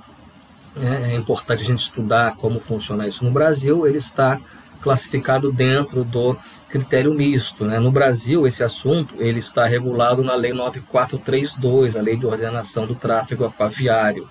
é, 0.76 1.12
é 1.12 1.16
importante 1.16 1.62
a 1.62 1.66
gente 1.66 1.78
estudar 1.78 2.36
como 2.36 2.60
funciona 2.60 3.06
isso 3.06 3.24
no 3.24 3.30
Brasil, 3.30 3.86
ele 3.86 3.98
está 3.98 4.40
classificado 4.84 5.50
dentro 5.50 6.04
do 6.04 6.36
critério 6.68 7.14
misto. 7.14 7.64
Né? 7.64 7.78
No 7.78 7.90
Brasil, 7.90 8.46
esse 8.46 8.62
assunto 8.62 9.14
ele 9.18 9.38
está 9.38 9.66
regulado 9.66 10.22
na 10.22 10.34
Lei 10.34 10.52
9432, 10.52 11.96
a 11.96 12.02
Lei 12.02 12.18
de 12.18 12.26
Ordenação 12.26 12.86
do 12.86 12.94
Tráfego 12.94 13.46
Aquaviário. 13.46 14.28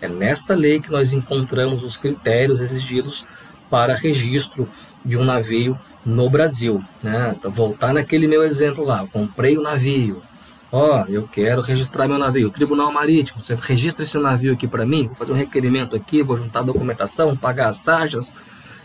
É 0.00 0.08
nesta 0.08 0.54
lei 0.54 0.80
que 0.80 0.90
nós 0.90 1.12
encontramos 1.12 1.84
os 1.84 1.96
critérios 1.96 2.60
exigidos 2.60 3.24
para 3.70 3.94
registro 3.94 4.68
de 5.04 5.16
um 5.16 5.24
navio 5.24 5.78
no 6.04 6.28
Brasil. 6.28 6.82
Né? 7.00 7.36
Então, 7.38 7.52
voltar 7.52 7.94
naquele 7.94 8.26
meu 8.26 8.42
exemplo 8.42 8.84
lá, 8.84 9.02
eu 9.02 9.06
comprei 9.06 9.56
o 9.56 9.60
um 9.60 9.62
navio. 9.62 10.20
Ó, 10.72 11.04
oh, 11.04 11.12
eu 11.12 11.28
quero 11.28 11.62
registrar 11.62 12.08
meu 12.08 12.18
navio. 12.18 12.50
Tribunal 12.50 12.90
Marítimo, 12.90 13.40
você 13.40 13.54
registra 13.54 14.02
esse 14.02 14.18
navio 14.18 14.54
aqui 14.54 14.66
para 14.66 14.84
mim? 14.84 15.06
Vou 15.06 15.14
fazer 15.14 15.30
um 15.30 15.36
requerimento 15.36 15.94
aqui, 15.94 16.22
vou 16.22 16.36
juntar 16.36 16.60
a 16.60 16.64
documentação, 16.64 17.36
pagar 17.36 17.68
as 17.68 17.80
taxas. 17.80 18.34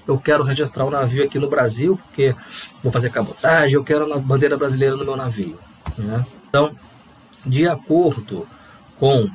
Eu 0.08 0.18
quero 0.18 0.44
registrar 0.44 0.86
o 0.86 0.88
um 0.88 0.92
navio 0.92 1.24
aqui 1.24 1.38
no 1.38 1.50
Brasil, 1.50 1.98
porque 1.98 2.36
vou 2.82 2.92
fazer 2.92 3.10
cabotagem, 3.10 3.76
eu 3.76 3.84
quero 3.84 4.12
a 4.12 4.20
bandeira 4.20 4.58
brasileira 4.58 4.96
no 4.96 5.04
meu 5.04 5.18
navio. 5.18 5.60
Né? 5.98 6.26
Então, 6.48 6.76
de 7.46 7.68
acordo 7.68 8.48
com 8.98 9.30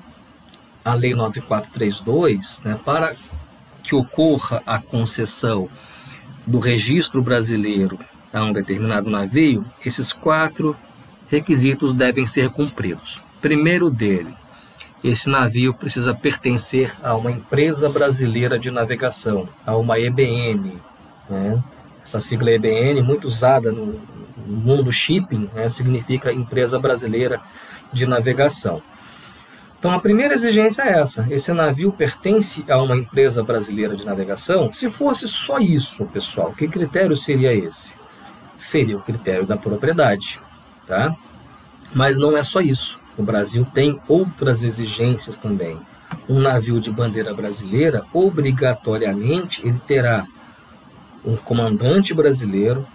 a 0.85 0.95
Lei 0.95 1.15
9432, 1.15 2.61
né, 2.65 2.79
para 2.85 3.15
que 3.83 3.95
ocorra 3.95 4.63
a 4.67 4.79
concessão 4.79 5.69
do 6.47 6.59
registro 6.59 7.23
brasileiro 7.23 7.99
a 8.33 8.43
um 8.43 8.53
determinado 8.53 9.11
navio, 9.11 9.65
esses 9.85 10.13
quatro 10.13 10.77
requisitos 11.29 11.93
devem 11.93 12.27
ser 12.27 12.51
cumpridos. 12.51 13.23
Primeiro 13.41 13.91
dele, 13.91 14.35
esse 15.03 15.29
navio 15.29 15.75
precisa 15.75 16.15
pertencer 16.15 16.93
a 17.03 17.15
uma 17.17 17.31
empresa 17.31 17.89
brasileira 17.89 18.59
de 18.59 18.71
navegação, 18.71 19.49
a 19.67 19.77
uma 19.77 19.99
EBN. 19.99 20.81
Né? 21.29 21.63
Essa 22.05 22.21
sigla 22.21 22.51
EBN, 22.53 23.03
muito 23.03 23.27
usada 23.27 23.73
no 23.73 24.01
mundo 24.47 24.93
shipping, 24.93 25.51
né? 25.55 25.69
significa 25.69 26.33
Empresa 26.33 26.79
Brasileira 26.79 27.41
de 27.93 28.07
Navegação. 28.07 28.83
Então 29.83 29.91
a 29.91 29.99
primeira 29.99 30.33
exigência 30.33 30.83
é 30.83 31.01
essa: 31.01 31.27
esse 31.29 31.53
navio 31.53 31.91
pertence 31.91 32.65
a 32.71 32.81
uma 32.81 32.97
empresa 32.97 33.43
brasileira 33.43 33.97
de 33.97 34.07
navegação? 34.07 34.71
Se 34.71 34.89
fosse 34.89 35.27
só 35.27 35.59
isso, 35.59 36.05
pessoal, 36.07 36.53
que 36.53 36.69
critério 36.69 37.17
seria 37.17 37.53
esse? 37.53 37.93
Seria 38.57 38.97
o 38.97 39.03
critério 39.03 39.45
da 39.45 39.57
propriedade, 39.57 40.39
tá? 40.87 41.17
Mas 41.93 42.17
não 42.17 42.37
é 42.37 42.45
só 42.45 42.61
isso. 42.61 43.02
O 43.17 43.23
Brasil 43.23 43.67
tem 43.75 44.01
outras 44.09 44.63
exigências 44.63 45.37
também. 45.39 45.79
Um 46.29 46.41
navio 46.41 46.81
de 46.81 46.91
bandeira 46.91 47.33
brasileira, 47.35 48.05
obrigatoriamente, 48.13 49.67
ele 49.67 49.81
terá 49.87 50.27
um 51.25 51.37
comandante 51.37 52.13
brasileiro, 52.15 52.87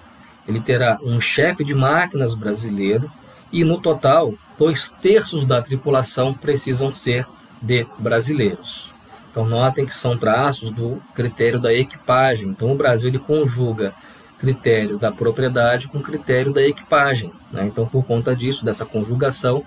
ele 0.48 0.60
terá 0.60 1.00
um 1.04 1.20
chefe 1.20 1.64
de 1.64 1.74
máquinas 1.74 2.34
brasileiro 2.34 3.12
e, 3.52 3.64
no 3.64 3.80
total, 3.80 4.34
dois 4.58 4.90
terços 4.90 5.46
da 5.46 5.62
tripulação 5.62 6.34
precisam 6.34 6.94
ser 6.96 7.28
de 7.62 7.86
brasileiros. 7.98 8.90
Então, 9.30 9.46
notem 9.46 9.86
que 9.86 9.94
são 9.94 10.18
traços 10.18 10.72
do 10.72 11.02
critério 11.14 11.60
da 11.60 11.74
equipagem. 11.74 12.50
Então, 12.50 12.72
o 12.72 12.76
Brasil 12.76 13.10
ele 13.10 13.20
conjuga 13.20 13.94
critério 14.40 14.98
da 14.98 15.12
propriedade 15.12 15.88
com 15.88 16.02
critério 16.02 16.54
da 16.54 16.62
equipagem. 16.62 17.32
Né? 17.52 17.66
Então, 17.66 17.86
por 17.86 18.04
conta 18.06 18.36
disso, 18.36 18.64
dessa 18.64 18.86
conjugação, 18.86 19.64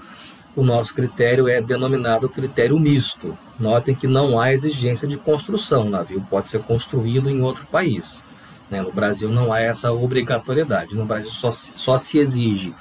o 0.57 0.63
nosso 0.63 0.95
critério 0.95 1.49
é 1.49 1.61
denominado 1.61 2.29
critério 2.29 2.79
misto. 2.79 3.37
Notem 3.59 3.95
que 3.95 4.07
não 4.07 4.39
há 4.39 4.53
exigência 4.53 5.07
de 5.07 5.17
construção, 5.17 5.87
o 5.87 5.91
navio 5.91 6.25
pode 6.29 6.49
ser 6.49 6.61
construído 6.63 7.31
em 7.31 7.43
outro 7.43 7.67
país. 7.67 8.25
Né? 8.71 8.81
No 8.81 8.93
Brasil 8.93 9.29
não 9.29 9.53
há 9.53 9.61
essa 9.61 9.93
obrigatoriedade. 9.93 10.97
No 10.97 11.05
Brasil 11.05 11.31
só, 11.31 11.51
só 11.51 11.99
se 11.99 12.19
exige 12.19 12.75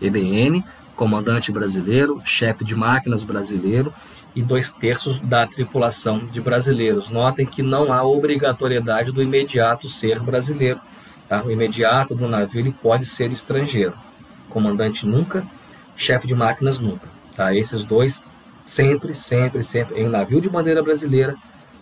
EBN, 0.00 0.64
comandante 0.96 1.50
brasileiro, 1.50 2.20
chefe 2.24 2.64
de 2.64 2.74
máquinas 2.74 3.24
brasileiro 3.24 3.92
e 4.34 4.42
dois 4.42 4.70
terços 4.70 5.18
da 5.18 5.46
tripulação 5.46 6.24
de 6.24 6.40
brasileiros. 6.40 7.08
Notem 7.08 7.46
que 7.46 7.62
não 7.62 7.92
há 7.92 8.02
obrigatoriedade 8.02 9.12
do 9.12 9.22
imediato 9.22 9.88
ser 9.88 10.20
brasileiro. 10.20 10.80
Tá? 11.28 11.42
O 11.42 11.50
imediato 11.50 12.14
do 12.14 12.28
navio 12.28 12.60
ele 12.60 12.72
pode 12.72 13.06
ser 13.06 13.30
estrangeiro. 13.30 13.94
Comandante 14.48 15.06
nunca, 15.06 15.46
chefe 15.96 16.26
de 16.26 16.34
máquinas 16.34 16.80
nunca. 16.80 17.08
Tá? 17.34 17.54
Esses 17.54 17.84
dois 17.84 18.22
sempre, 18.64 19.14
sempre, 19.14 19.62
sempre, 19.62 20.00
em 20.00 20.08
navio 20.08 20.40
de 20.40 20.48
bandeira 20.48 20.82
brasileira, 20.82 21.36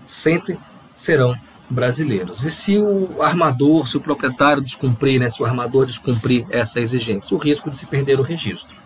sempre 0.06 0.58
serão 0.94 1.34
brasileiros. 1.68 2.44
E 2.44 2.50
se 2.50 2.78
o 2.78 3.22
armador, 3.22 3.86
se 3.86 3.96
o 3.96 4.00
proprietário 4.00 4.62
descumprir, 4.62 5.20
né, 5.20 5.28
se 5.28 5.42
o 5.42 5.46
armador 5.46 5.86
descumprir 5.86 6.46
essa 6.50 6.80
exigência, 6.80 7.36
o 7.36 7.38
risco 7.38 7.70
de 7.70 7.76
se 7.76 7.86
perder 7.86 8.18
o 8.18 8.22
registro. 8.22 8.76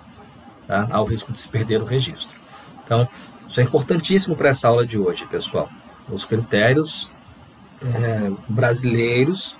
Tá? 0.66 0.86
Há 0.90 1.00
o 1.00 1.04
risco 1.04 1.32
de 1.32 1.40
se 1.40 1.48
perder 1.48 1.80
o 1.80 1.84
registro. 1.84 2.38
Então, 2.84 3.08
isso 3.48 3.60
é 3.60 3.62
importantíssimo 3.62 4.36
para 4.36 4.50
essa 4.50 4.68
aula 4.68 4.86
de 4.86 4.98
hoje, 4.98 5.26
pessoal. 5.26 5.68
Os 6.10 6.24
critérios 6.24 7.08
é, 7.82 8.30
brasileiros 8.48 9.56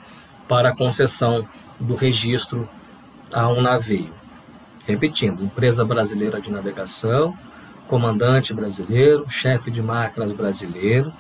para 0.47 0.71
a 0.71 0.77
concessão 0.77 1.49
do 1.81 1.95
registro 1.95 2.69
a 3.33 3.49
um 3.49 3.63
navio. 3.63 4.13
Repetindo, 4.87 5.45
empresa 5.45 5.85
brasileira 5.85 6.41
de 6.41 6.51
navegação, 6.51 7.37
comandante 7.89 8.53
brasileiro, 8.53 9.27
chefe 9.29 9.71
de 9.71 9.83
máquinas 9.83 10.33
brasileiro 10.33 11.13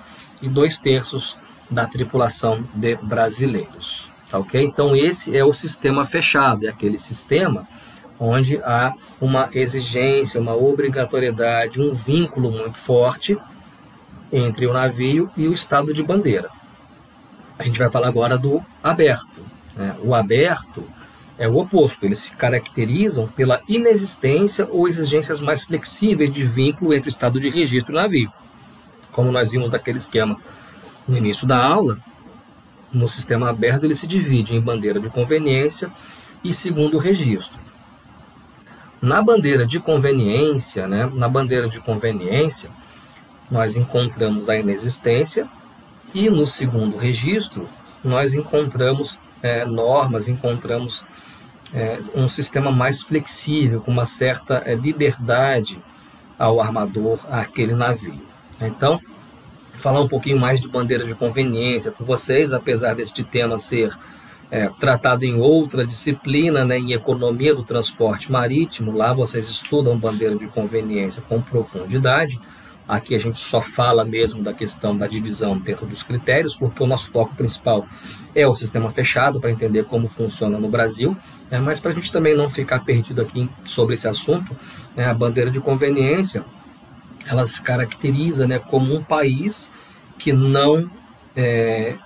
e 0.42 0.48
dois 0.48 0.79
terços 0.79 1.37
da 1.70 1.87
tripulação 1.87 2.64
de 2.74 2.96
brasileiros. 2.96 4.11
Tá 4.31 4.38
ok? 4.38 4.62
Então, 4.62 4.94
esse 4.94 5.37
é 5.37 5.44
o 5.44 5.53
sistema 5.53 6.05
fechado, 6.05 6.66
é 6.66 6.68
aquele 6.68 6.98
sistema 6.98 7.66
onde 8.18 8.59
há 8.59 8.94
uma 9.20 9.48
exigência, 9.53 10.40
uma 10.40 10.55
obrigatoriedade, 10.55 11.81
um 11.81 11.92
vínculo 11.92 12.50
muito 12.50 12.79
forte 12.79 13.37
entre 14.33 14.66
o 14.66 14.72
navio 14.72 15.31
e 15.37 15.46
o 15.46 15.53
estado 15.53 15.92
de 15.92 16.03
bandeira. 16.03 16.50
A 17.59 17.64
gente 17.64 17.79
vai 17.79 17.90
falar 17.90 18.09
agora 18.09 18.37
do 18.37 18.62
aberto. 18.83 19.40
Né? 19.77 19.96
O 20.03 20.14
aberto 20.14 20.85
é 21.38 21.48
o 21.48 21.56
oposto, 21.56 22.04
eles 22.04 22.18
se 22.18 22.32
caracterizam 22.32 23.26
pela 23.26 23.60
inexistência 23.68 24.68
ou 24.70 24.88
exigências 24.88 25.40
mais 25.40 25.64
flexíveis 25.64 26.32
de 26.32 26.44
vínculo 26.44 26.94
entre 26.94 27.08
o 27.08 27.10
estado 27.10 27.40
de 27.40 27.50
registro 27.50 27.92
e 27.92 27.96
o 27.96 28.00
navio. 28.00 28.32
Como 29.10 29.32
nós 29.32 29.50
vimos 29.50 29.70
daquele 29.70 29.98
esquema 29.98 30.38
no 31.06 31.16
início 31.16 31.46
da 31.46 31.62
aula, 31.62 31.98
no 32.92 33.08
sistema 33.08 33.50
aberto 33.50 33.84
ele 33.84 33.94
se 33.94 34.06
divide 34.06 34.54
em 34.54 34.60
bandeira 34.60 35.00
de 35.00 35.08
conveniência 35.08 35.90
e 36.42 36.54
segundo 36.54 36.98
registro. 36.98 37.58
Na 39.02 39.20
bandeira 39.20 39.66
de 39.66 39.80
conveniência, 39.80 40.86
né, 40.86 41.10
na 41.12 41.28
bandeira 41.28 41.68
de 41.68 41.80
conveniência, 41.80 42.70
nós 43.50 43.76
encontramos 43.76 44.48
a 44.48 44.56
inexistência 44.56 45.48
e 46.14 46.30
no 46.30 46.46
segundo 46.46 46.96
registro 46.96 47.68
nós 48.02 48.34
encontramos 48.34 49.18
é, 49.44 49.62
normas, 49.66 50.26
encontramos 50.26 51.04
é, 51.74 51.98
um 52.14 52.26
sistema 52.26 52.72
mais 52.72 53.02
flexível, 53.02 53.83
com 53.83 53.90
uma 53.90 54.07
certa 54.07 54.62
é, 54.64 54.74
liberdade 54.74 55.78
ao 56.38 56.62
armador, 56.62 57.18
àquele 57.30 57.74
navio. 57.74 58.22
Então, 58.59 58.98
falar 59.74 60.00
um 60.00 60.09
pouquinho 60.09 60.38
mais 60.38 60.61
de 60.61 60.68
bandeira 60.68 61.04
de 61.04 61.14
conveniência 61.14 61.90
com 61.90 62.02
vocês, 62.02 62.54
apesar 62.54 62.94
deste 62.94 63.22
tema 63.22 63.59
ser 63.59 63.92
é, 64.50 64.68
tratado 64.80 65.26
em 65.26 65.35
outra 65.35 65.87
disciplina, 65.87 66.64
né, 66.64 66.78
em 66.78 66.92
economia 66.92 67.54
do 67.54 67.62
transporte 67.62 68.33
marítimo, 68.33 68.96
lá 68.96 69.12
vocês 69.12 69.50
estudam 69.50 69.98
bandeira 69.98 70.37
de 70.37 70.46
conveniência 70.46 71.22
com 71.28 71.42
profundidade. 71.42 72.40
Aqui 72.86 73.14
a 73.14 73.18
gente 73.18 73.38
só 73.38 73.62
fala 73.62 74.04
mesmo 74.04 74.42
da 74.42 74.52
questão 74.52 74.96
da 74.96 75.06
divisão 75.06 75.56
dentro 75.58 75.86
dos 75.86 76.02
critérios, 76.02 76.54
porque 76.54 76.82
o 76.82 76.86
nosso 76.86 77.08
foco 77.08 77.34
principal 77.34 77.86
é 78.34 78.46
o 78.46 78.54
sistema 78.54 78.90
fechado, 78.90 79.40
para 79.40 79.50
entender 79.50 79.84
como 79.84 80.06
funciona 80.06 80.58
no 80.58 80.68
Brasil. 80.68 81.16
Né, 81.50 81.58
mas 81.58 81.80
para 81.80 81.92
a 81.92 81.94
gente 81.94 82.12
também 82.12 82.36
não 82.36 82.50
ficar 82.50 82.84
perdido 82.84 83.22
aqui 83.22 83.48
sobre 83.64 83.94
esse 83.94 84.06
assunto, 84.06 84.54
né, 84.94 85.06
a 85.06 85.14
bandeira 85.14 85.50
de 85.50 85.60
conveniência 85.60 86.44
ela 87.26 87.46
se 87.46 87.60
caracteriza 87.62 88.46
né, 88.46 88.58
como 88.58 88.94
um 88.94 89.02
país 89.02 89.70
que 90.18 90.32
não 90.32 90.90
é, 91.34 91.96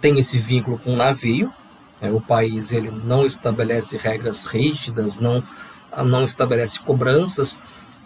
tem 0.00 0.18
esse 0.18 0.38
vínculo 0.38 0.78
com 0.78 0.94
o 0.94 0.96
navio. 0.96 1.52
É, 2.00 2.10
o 2.10 2.20
país 2.20 2.72
ele 2.72 2.90
não 2.90 3.24
estabelece 3.24 3.96
regras 3.96 4.44
rígidas, 4.44 5.18
não, 5.18 5.42
não 6.04 6.24
estabelece 6.24 6.80
cobranças 6.80 7.60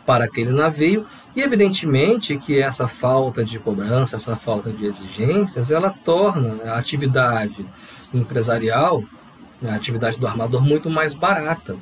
para 0.07 0.25
aquele 0.25 0.51
navio 0.51 1.07
e 1.35 1.41
evidentemente 1.41 2.37
que 2.37 2.61
essa 2.61 2.89
falta 2.89 3.45
de 3.45 3.59
cobrança, 3.59 4.17
essa 4.17 4.37
falta 4.37 4.73
de 4.73 4.85
exigências, 4.85 5.71
ela 5.71 5.91
torna 5.91 6.63
a 6.65 6.79
atividade 6.79 7.65
empresarial, 8.13 9.05
a 9.63 9.75
atividade 9.75 10.19
do 10.19 10.27
armador 10.27 10.63
muito 10.63 10.91
mais 10.91 11.15
barata, 11.15 11.77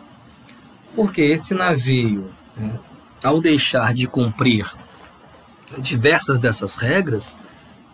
porque 0.94 1.22
esse 1.22 1.54
navio 1.54 2.30
né, 2.56 2.78
ao 3.22 3.40
deixar 3.40 3.94
de 3.94 4.06
cumprir 4.06 4.66
diversas 5.78 6.38
dessas 6.38 6.76
regras, 6.76 7.38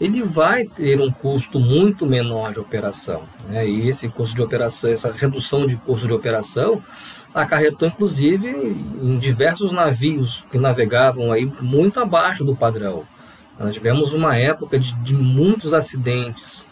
ele 0.00 0.22
vai 0.22 0.64
ter 0.64 1.00
um 1.00 1.10
custo 1.10 1.58
muito 1.58 2.04
menor 2.04 2.52
de 2.52 2.60
operação. 2.60 3.22
Né? 3.48 3.68
E 3.68 3.88
esse 3.88 4.08
custo 4.08 4.34
de 4.34 4.42
operação, 4.42 4.90
essa 4.90 5.12
redução 5.12 5.66
de 5.66 5.76
custo 5.76 6.06
de 6.06 6.12
operação, 6.12 6.82
acarretou 7.34 7.88
inclusive 7.88 8.48
em 8.48 9.18
diversos 9.18 9.72
navios 9.72 10.44
que 10.50 10.58
navegavam 10.58 11.32
aí 11.32 11.44
muito 11.60 11.98
abaixo 12.00 12.44
do 12.44 12.54
padrão. 12.54 13.04
Nós 13.58 13.74
tivemos 13.74 14.12
uma 14.12 14.36
época 14.36 14.78
de, 14.78 14.92
de 15.02 15.14
muitos 15.14 15.74
acidentes 15.74 16.66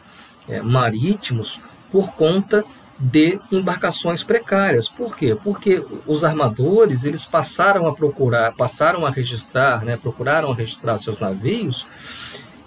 é, 0.48 0.62
marítimos 0.62 1.60
por 1.90 2.12
conta 2.12 2.64
de 2.98 3.40
embarcações 3.50 4.22
precárias. 4.22 4.88
Por 4.88 5.16
quê? 5.16 5.36
Porque 5.42 5.84
os 6.06 6.24
armadores 6.24 7.04
eles 7.04 7.24
passaram 7.24 7.86
a 7.86 7.94
procurar, 7.94 8.52
passaram 8.52 9.04
a 9.04 9.10
registrar, 9.10 9.84
né, 9.84 9.96
procuraram 9.96 10.52
registrar 10.52 10.98
seus 10.98 11.18
navios 11.18 11.86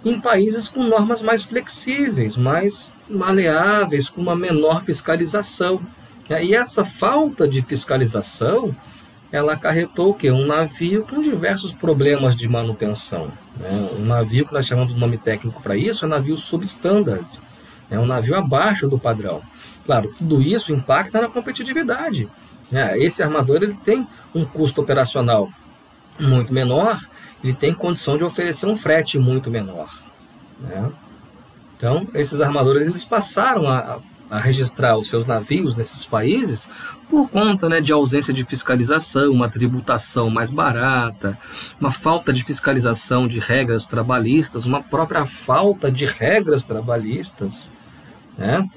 em 0.04 0.20
países 0.20 0.68
com 0.68 0.84
normas 0.84 1.22
mais 1.22 1.44
flexíveis, 1.44 2.38
mais 2.38 2.94
maleáveis, 3.10 4.08
com 4.08 4.22
uma 4.22 4.36
menor 4.36 4.84
fiscalização. 4.84 5.82
E 6.30 6.56
essa 6.56 6.84
falta 6.84 7.48
de 7.48 7.62
fiscalização, 7.62 8.76
ela 9.32 9.54
acarretou 9.54 10.10
o 10.10 10.14
quê? 10.14 10.32
Um 10.32 10.46
navio 10.46 11.04
com 11.04 11.22
diversos 11.22 11.72
problemas 11.72 12.36
de 12.36 12.48
manutenção. 12.48 13.32
Né? 13.58 13.90
Um 14.00 14.06
navio 14.06 14.46
que 14.46 14.54
nós 14.54 14.66
chamamos 14.66 14.94
de 14.94 15.00
nome 15.00 15.18
técnico 15.18 15.62
para 15.62 15.78
isso 15.78 16.06
é 16.06 16.08
navio 16.08 16.36
substandard. 16.36 17.28
É 17.90 18.00
um 18.00 18.06
navio 18.06 18.36
abaixo 18.36 18.88
do 18.88 18.98
padrão. 18.98 19.42
Claro, 19.86 20.14
tudo 20.18 20.42
isso 20.42 20.74
impacta 20.74 21.22
na 21.22 21.28
competitividade. 21.28 22.28
É, 22.72 22.98
esse 22.98 23.22
armador 23.22 23.58
ele 23.62 23.76
tem 23.76 24.08
um 24.34 24.44
custo 24.44 24.82
operacional 24.82 25.50
muito 26.20 26.52
menor, 26.52 27.00
ele 27.44 27.54
tem 27.54 27.74
condição 27.74 28.18
de 28.18 28.24
oferecer 28.24 28.66
um 28.66 28.76
frete 28.76 29.20
muito 29.20 29.52
menor. 29.52 29.94
Né? 30.60 30.92
Então, 31.78 32.08
esses 32.14 32.42
armadores 32.42 32.86
eles 32.86 33.06
passaram 33.06 33.68
a, 33.70 34.00
a, 34.30 34.40
registrar 34.40 34.98
os 34.98 35.08
seus 35.08 35.26
navios 35.26 35.76
nesses 35.76 36.06
países 36.06 36.70
por 37.10 37.30
conta 37.30 37.70
né, 37.70 37.82
de 37.82 37.94
ausência 37.94 38.34
de 38.34 38.44
fiscalização, 38.44 39.32
uma 39.32 39.50
tributação 39.50 40.30
mais 40.30 40.50
barata, 40.50 41.38
uma 41.80 41.92
falta 41.92 42.34
de 42.34 42.44
fiscalização 42.44 43.28
de 43.28 43.40
regras 43.40 43.86
trabalhistas, 43.88 44.66
uma 44.66 44.82
própria 44.82 45.26
falta 45.26 45.92
de 45.92 46.06
regras 46.06 46.66
trabalhistas. 46.66 47.72
Né? 48.38 48.68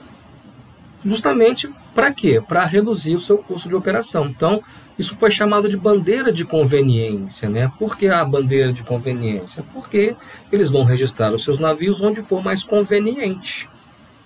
justamente 1.05 1.69
para 1.95 2.13
quê? 2.13 2.43
Para 2.47 2.65
reduzir 2.65 3.15
o 3.15 3.21
seu 3.21 3.39
custo 3.39 3.69
de 3.69 3.77
operação. 3.77 4.27
Então, 4.27 4.63
isso 4.99 5.17
foi 5.17 5.31
chamado 5.31 5.69
de 5.69 5.77
bandeira 5.77 6.33
de 6.33 6.45
conveniência. 6.45 7.49
Né? 7.49 7.71
Por 7.79 7.97
que 7.97 8.09
a 8.09 8.25
bandeira 8.25 8.73
de 8.73 8.83
conveniência? 8.83 9.65
Porque 9.73 10.17
eles 10.51 10.71
vão 10.71 10.85
registrar 10.85 11.33
os 11.33 11.45
seus 11.45 11.59
navios 11.59 12.01
onde 12.01 12.23
for 12.23 12.43
mais 12.43 12.65
conveniente. 12.65 13.69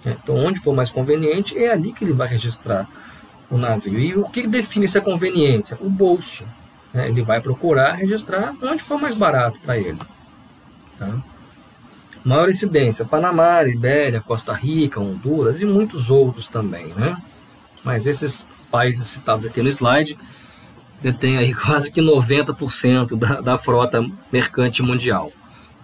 Então, 0.05 0.35
onde 0.35 0.59
for 0.59 0.75
mais 0.75 0.91
conveniente, 0.91 1.57
é 1.57 1.71
ali 1.71 1.93
que 1.93 2.05
ele 2.05 2.13
vai 2.13 2.29
registrar 2.29 2.89
o 3.51 3.57
navio. 3.57 3.99
E 3.99 4.15
o 4.17 4.25
que 4.25 4.47
define 4.47 4.87
essa 4.87 5.01
conveniência? 5.01 5.79
O 5.81 5.89
bolso. 5.89 6.45
Né? 6.93 7.09
Ele 7.09 7.23
vai 7.23 7.41
procurar 7.41 7.95
registrar 7.95 8.55
onde 8.63 8.83
for 8.83 9.01
mais 9.01 9.15
barato 9.15 9.61
para 9.61 9.79
ele. 9.79 9.99
Tá? 10.99 11.23
Maior 12.25 12.49
incidência: 12.49 13.05
Panamá, 13.05 13.63
Ibéria, 13.65 14.21
Costa 14.21 14.53
Rica, 14.53 15.01
Honduras 15.01 15.61
e 15.61 15.65
muitos 15.65 16.11
outros 16.11 16.49
também. 16.49 16.89
Né? 16.89 17.17
Mas 17.85 18.07
esses 18.07 18.47
países 18.71 19.07
citados 19.07 19.45
aqui 19.45 19.63
no 19.63 19.69
slide 19.69 20.19
detêm 21.01 21.37
aí 21.37 21.53
quase 21.55 21.91
que 21.91 22.01
90% 22.01 23.17
da, 23.17 23.41
da 23.41 23.59
frota 23.59 24.05
mercante 24.33 24.83
mundial. 24.83 25.33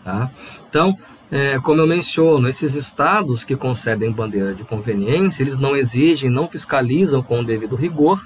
Tá? 0.04 0.30
Então, 0.68 0.96
é, 1.30 1.58
como 1.60 1.80
eu 1.80 1.86
menciono, 1.86 2.48
esses 2.48 2.74
estados 2.74 3.44
que 3.44 3.56
concedem 3.56 4.10
bandeira 4.10 4.54
de 4.54 4.64
conveniência, 4.64 5.42
eles 5.42 5.58
não 5.58 5.76
exigem, 5.76 6.30
não 6.30 6.48
fiscalizam 6.48 7.22
com 7.22 7.40
o 7.40 7.44
devido 7.44 7.76
rigor 7.76 8.24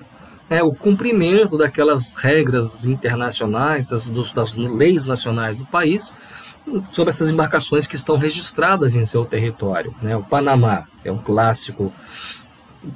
é, 0.52 0.62
o 0.62 0.72
cumprimento 0.72 1.56
daquelas 1.56 2.12
regras 2.14 2.84
internacionais, 2.84 3.86
das, 3.86 4.10
dos, 4.10 4.30
das 4.32 4.52
leis 4.52 5.06
nacionais 5.06 5.56
do 5.56 5.64
país, 5.64 6.14
sobre 6.92 7.10
essas 7.10 7.30
embarcações 7.30 7.86
que 7.86 7.96
estão 7.96 8.18
registradas 8.18 8.94
em 8.94 9.04
seu 9.04 9.24
território. 9.24 9.94
Né? 10.02 10.14
O 10.14 10.22
Panamá 10.22 10.86
é 11.04 11.10
um 11.10 11.18
clássico 11.18 11.92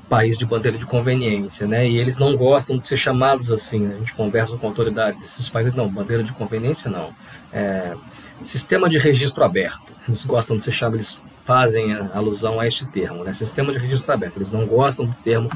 país 0.09 0.37
de 0.37 0.45
bandeira 0.45 0.77
de 0.77 0.85
conveniência, 0.85 1.67
né? 1.67 1.89
E 1.89 1.97
eles 1.97 2.19
não 2.19 2.37
gostam 2.37 2.77
de 2.77 2.89
ser 2.89 2.97
chamados 2.97 3.53
assim. 3.53 3.81
Né? 3.81 3.95
A 3.95 3.99
gente 3.99 4.15
conversa 4.15 4.57
com 4.57 4.67
autoridades 4.67 5.19
desses 5.21 5.49
países, 5.49 5.75
não, 5.75 5.89
bandeira 5.89 6.25
de 6.25 6.33
conveniência 6.33 6.91
não. 6.91 7.15
É, 7.53 7.95
sistema 8.43 8.89
de 8.89 8.99
registro 8.99 9.45
aberto. 9.45 9.93
Eles 10.07 10.25
gostam 10.25 10.57
de 10.57 10.65
ser 10.65 10.73
chamados, 10.73 11.19
eles 11.19 11.21
fazem 11.45 11.93
alusão 12.13 12.59
a 12.59 12.67
este 12.67 12.85
termo, 12.87 13.23
né? 13.23 13.33
Sistema 13.33 13.73
de 13.73 13.79
registro 13.79 14.13
aberto. 14.13 14.37
Eles 14.37 14.51
não 14.51 14.67
gostam 14.67 15.07
do 15.07 15.15
termo 15.25 15.51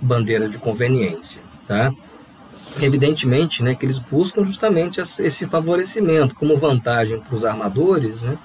bandeira 0.00 0.48
de 0.48 0.58
conveniência, 0.58 1.42
tá? 1.66 1.92
Evidentemente, 2.80 3.62
né, 3.62 3.74
que 3.74 3.86
eles 3.86 3.98
buscam 3.98 4.42
justamente 4.42 5.00
esse 5.00 5.46
favorecimento 5.46 6.34
como 6.34 6.56
vantagem 6.56 7.20
para 7.20 7.34
os 7.34 7.44
armadores, 7.44 8.22
né? 8.22 8.38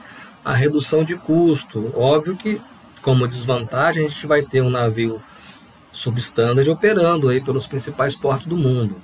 A 0.43 0.53
redução 0.53 1.03
de 1.03 1.15
custo. 1.15 1.91
Óbvio 1.95 2.35
que 2.35 2.61
como 3.01 3.27
desvantagem 3.27 4.05
a 4.05 4.09
gente 4.09 4.27
vai 4.27 4.41
ter 4.43 4.61
um 4.61 4.69
navio 4.69 5.21
substandard 5.91 6.69
operando 6.69 7.29
aí 7.29 7.41
pelos 7.41 7.65
principais 7.65 8.13
portos 8.13 8.45
do 8.45 8.55
mundo. 8.55 9.01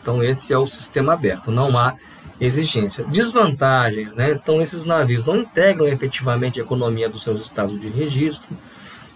Então 0.00 0.22
esse 0.22 0.52
é 0.52 0.58
o 0.58 0.66
sistema 0.66 1.12
aberto, 1.12 1.50
não 1.50 1.76
há 1.76 1.94
exigência. 2.44 3.04
Desvantagens, 3.04 4.14
né? 4.14 4.32
Então 4.32 4.60
esses 4.60 4.84
navios 4.84 5.24
não 5.24 5.36
integram 5.36 5.86
efetivamente 5.86 6.60
a 6.60 6.62
economia 6.62 7.08
dos 7.08 7.22
seus 7.22 7.40
estados 7.40 7.80
de 7.80 7.88
registro, 7.88 8.56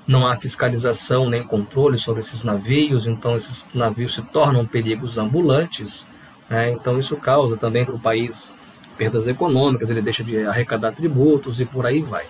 não 0.06 0.26
há 0.26 0.34
fiscalização 0.34 1.28
nem 1.28 1.42
controle 1.42 1.98
sobre 1.98 2.20
esses 2.20 2.42
navios, 2.42 3.06
então 3.06 3.36
esses 3.36 3.68
navios 3.74 4.14
se 4.14 4.22
tornam 4.22 4.64
perigos 4.64 5.18
ambulantes, 5.18 6.06
né? 6.48 6.70
então 6.70 6.98
isso 6.98 7.14
causa 7.16 7.58
também 7.58 7.84
para 7.84 7.94
o 7.94 8.00
país 8.00 8.54
perdas 8.96 9.26
econômicas, 9.26 9.90
ele 9.90 10.00
deixa 10.00 10.24
de 10.24 10.44
arrecadar 10.46 10.92
tributos 10.92 11.60
e 11.60 11.66
por 11.66 11.84
aí 11.84 12.00
vai. 12.00 12.24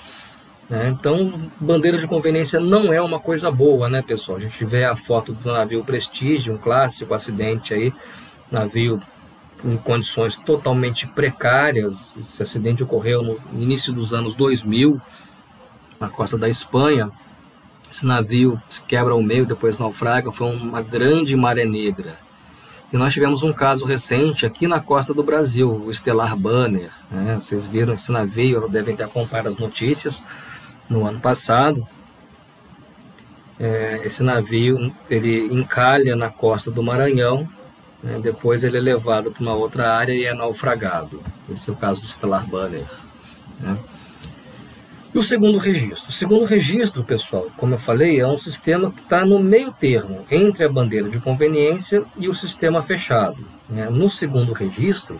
Né? 0.69 0.89
Então, 0.89 1.51
bandeira 1.59 1.97
de 1.97 2.07
conveniência 2.07 2.61
não 2.61 2.93
é 2.93 3.01
uma 3.01 3.19
coisa 3.19 3.51
boa, 3.51 3.89
né, 3.89 4.03
pessoal? 4.03 4.39
A 4.39 4.41
gente 4.41 4.65
vê 4.65 4.85
a 4.85 4.95
foto 4.95 5.33
do 5.33 5.51
navio 5.51 5.83
Prestige, 5.83 6.51
um 6.51 6.59
clássico 6.59 7.15
acidente 7.15 7.73
aí, 7.73 7.93
navio 8.51 9.01
em 9.65 9.77
condições 9.77 10.37
totalmente 10.37 11.07
precárias. 11.07 12.17
Esse 12.17 12.43
acidente 12.43 12.83
ocorreu 12.83 13.23
no 13.23 13.39
início 13.53 13.93
dos 13.93 14.15
anos 14.15 14.35
2000, 14.35 15.01
na 15.99 16.09
costa 16.09 16.39
da 16.39 16.49
Espanha. 16.49 17.11
Esse 17.91 18.05
navio 18.05 18.61
se 18.69 18.83
quebra 18.83 19.15
ao 19.15 19.23
meio, 19.23 19.47
depois 19.47 19.79
naufraga, 19.79 20.31
foi 20.31 20.55
uma 20.55 20.83
grande 20.83 21.35
maré 21.35 21.65
negra. 21.65 22.19
E 22.93 22.97
nós 22.97 23.13
tivemos 23.13 23.43
um 23.43 23.53
caso 23.53 23.85
recente 23.85 24.47
aqui 24.47 24.67
na 24.67 24.81
costa 24.81 25.13
do 25.13 25.23
Brasil, 25.23 25.71
o 25.71 25.93
Stellar 25.93 26.35
Banner. 26.37 26.91
Né? 27.11 27.37
Vocês 27.37 27.67
viram 27.67 27.93
esse 27.93 28.11
navio, 28.11 28.67
devem 28.69 28.97
ter 28.97 29.05
acompanhado 29.05 29.49
as 29.49 29.57
notícias 29.57 30.23
no 30.89 31.07
ano 31.07 31.21
passado. 31.21 31.87
É, 33.61 34.01
esse 34.05 34.23
navio 34.23 34.95
ele 35.11 35.53
encalha 35.53 36.15
na 36.15 36.31
costa 36.31 36.71
do 36.71 36.83
Maranhão, 36.83 37.49
né? 38.03 38.19
depois 38.23 38.65
ele 38.65 38.79
é 38.79 38.81
levado 38.81 39.31
para 39.31 39.43
uma 39.43 39.55
outra 39.55 39.93
área 39.93 40.13
e 40.13 40.25
é 40.25 40.35
naufragado. 40.35 41.23
Esse 41.51 41.71
é 41.71 41.73
o 41.73 41.77
caso 41.77 42.01
do 42.01 42.07
Stellar 42.07 42.47
Banner. 42.47 42.87
Né? 43.61 43.79
E 45.15 45.19
o 45.19 45.23
segundo 45.23 45.59
registro? 45.59 46.11
O 46.11 46.13
segundo 46.13 46.45
registro, 46.45 47.03
pessoal, 47.03 47.51
como 47.57 47.75
eu 47.75 47.79
falei, 47.79 48.21
é 48.21 48.27
um 48.27 48.37
sistema 48.37 48.91
que 48.91 49.01
está 49.01 49.25
no 49.25 49.39
meio 49.39 49.73
termo 49.73 50.25
entre 50.31 50.65
a 50.65 50.69
bandeira 50.69 51.09
de 51.09 51.19
conveniência 51.19 52.05
e 52.17 52.29
o 52.29 52.35
sistema 52.35 52.83
fechado. 52.83 53.39
Né? 53.69 53.89
No 53.89 54.11
segundo 54.11 54.53
registro, 54.53 55.19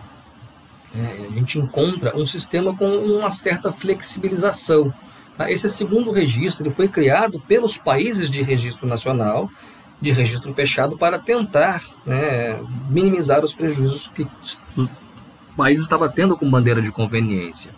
é, 0.95 1.25
a 1.27 1.31
gente 1.33 1.57
encontra 1.57 2.15
um 2.15 2.25
sistema 2.25 2.75
com 2.75 2.87
uma 2.87 3.31
certa 3.31 3.71
flexibilização. 3.71 4.93
Tá? 5.35 5.51
Esse 5.51 5.69
segundo 5.69 6.11
registro 6.11 6.67
ele 6.67 6.73
foi 6.73 6.87
criado 6.87 7.39
pelos 7.39 7.77
países 7.77 8.29
de 8.29 8.43
registro 8.43 8.87
nacional, 8.87 9.49
de 10.01 10.11
registro 10.11 10.53
fechado, 10.53 10.97
para 10.97 11.19
tentar 11.19 11.83
né, 12.05 12.59
minimizar 12.89 13.43
os 13.43 13.53
prejuízos 13.53 14.07
que 14.07 14.23
o 14.77 14.89
país 15.57 15.79
estava 15.81 16.07
tendo 16.07 16.37
com 16.37 16.49
bandeira 16.49 16.81
de 16.81 16.91
conveniência. 16.91 17.71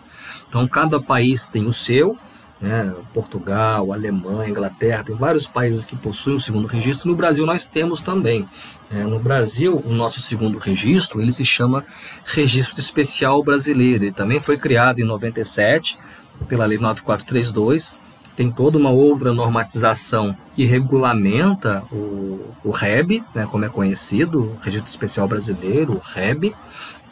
Então, 0.48 0.68
cada 0.68 1.00
país 1.00 1.46
tem 1.48 1.66
o 1.66 1.72
seu, 1.72 2.16
né, 2.60 2.94
Portugal, 3.12 3.92
Alemanha, 3.92 4.48
Inglaterra, 4.48 5.02
tem 5.02 5.16
vários 5.16 5.48
países 5.48 5.84
que 5.84 5.96
possuem 5.96 6.36
o 6.36 6.38
segundo 6.38 6.68
registro. 6.68 7.10
No 7.10 7.16
Brasil 7.16 7.44
nós 7.44 7.66
temos 7.66 8.00
também. 8.00 8.48
É, 8.88 9.02
no 9.02 9.18
Brasil, 9.18 9.82
o 9.84 9.92
nosso 9.92 10.20
segundo 10.20 10.58
registro 10.58 11.20
ele 11.20 11.32
se 11.32 11.44
chama 11.44 11.84
Registro 12.24 12.78
Especial 12.78 13.42
Brasileiro. 13.42 14.04
Ele 14.04 14.12
também 14.12 14.40
foi 14.40 14.56
criado 14.56 15.00
em 15.00 15.04
97 15.04 15.98
pela 16.46 16.64
Lei 16.64 16.78
9432, 16.78 17.98
tem 18.36 18.50
toda 18.50 18.78
uma 18.78 18.90
outra 18.90 19.32
normatização 19.32 20.36
que 20.54 20.64
regulamenta 20.64 21.82
o, 21.92 22.40
o 22.64 22.70
REB, 22.70 23.22
né, 23.34 23.46
como 23.50 23.64
é 23.64 23.68
conhecido, 23.68 24.56
Registro 24.62 24.88
Especial 24.88 25.28
Brasileiro, 25.28 25.94
o 25.94 25.98
REB. 25.98 26.54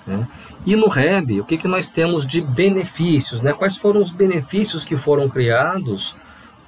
Né? 0.07 0.27
E 0.65 0.75
no 0.77 0.89
REB, 0.89 1.41
o 1.41 1.45
que, 1.45 1.57
que 1.57 1.69
nós 1.69 1.89
temos 1.89 2.27
de 2.27 2.41
benefícios? 2.41 3.41
Né? 3.43 3.53
Quais 3.53 3.77
foram 3.77 4.03
os 4.03 4.11
benefícios 4.11 4.85
que 4.85 4.97
foram 4.97 5.29
criados 5.29 6.17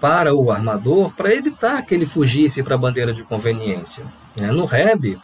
para 0.00 0.34
o 0.34 0.50
armador 0.50 1.12
para 1.14 1.34
evitar 1.34 1.80
que 1.82 1.94
ele 1.94 2.06
fugisse 2.06 2.62
para 2.62 2.74
a 2.74 2.78
bandeira 2.78 3.12
de 3.12 3.22
conveniência? 3.22 4.04
Né? 4.38 4.52
No 4.52 4.66
REB, 4.66 5.18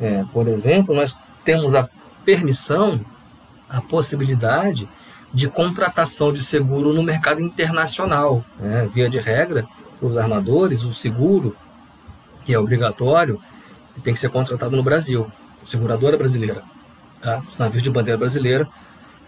é, 0.00 0.24
por 0.32 0.46
exemplo, 0.46 0.94
nós 0.94 1.14
temos 1.44 1.74
a 1.74 1.88
permissão, 2.24 3.00
a 3.68 3.80
possibilidade 3.80 4.88
de 5.32 5.48
contratação 5.48 6.32
de 6.32 6.42
seguro 6.42 6.92
no 6.92 7.02
mercado 7.02 7.40
internacional. 7.40 8.44
Né? 8.58 8.88
Via 8.92 9.10
de 9.10 9.18
regra, 9.18 9.66
os 10.00 10.16
armadores, 10.16 10.82
o 10.82 10.92
seguro, 10.92 11.56
que 12.44 12.54
é 12.54 12.58
obrigatório, 12.58 13.40
tem 14.02 14.14
que 14.14 14.20
ser 14.20 14.30
contratado 14.30 14.76
no 14.76 14.82
Brasil, 14.82 15.30
seguradora 15.64 16.16
brasileira. 16.16 16.62
Tá? 17.20 17.42
Os 17.50 17.58
navios 17.58 17.82
de 17.82 17.90
bandeira 17.90 18.16
brasileira 18.16 18.68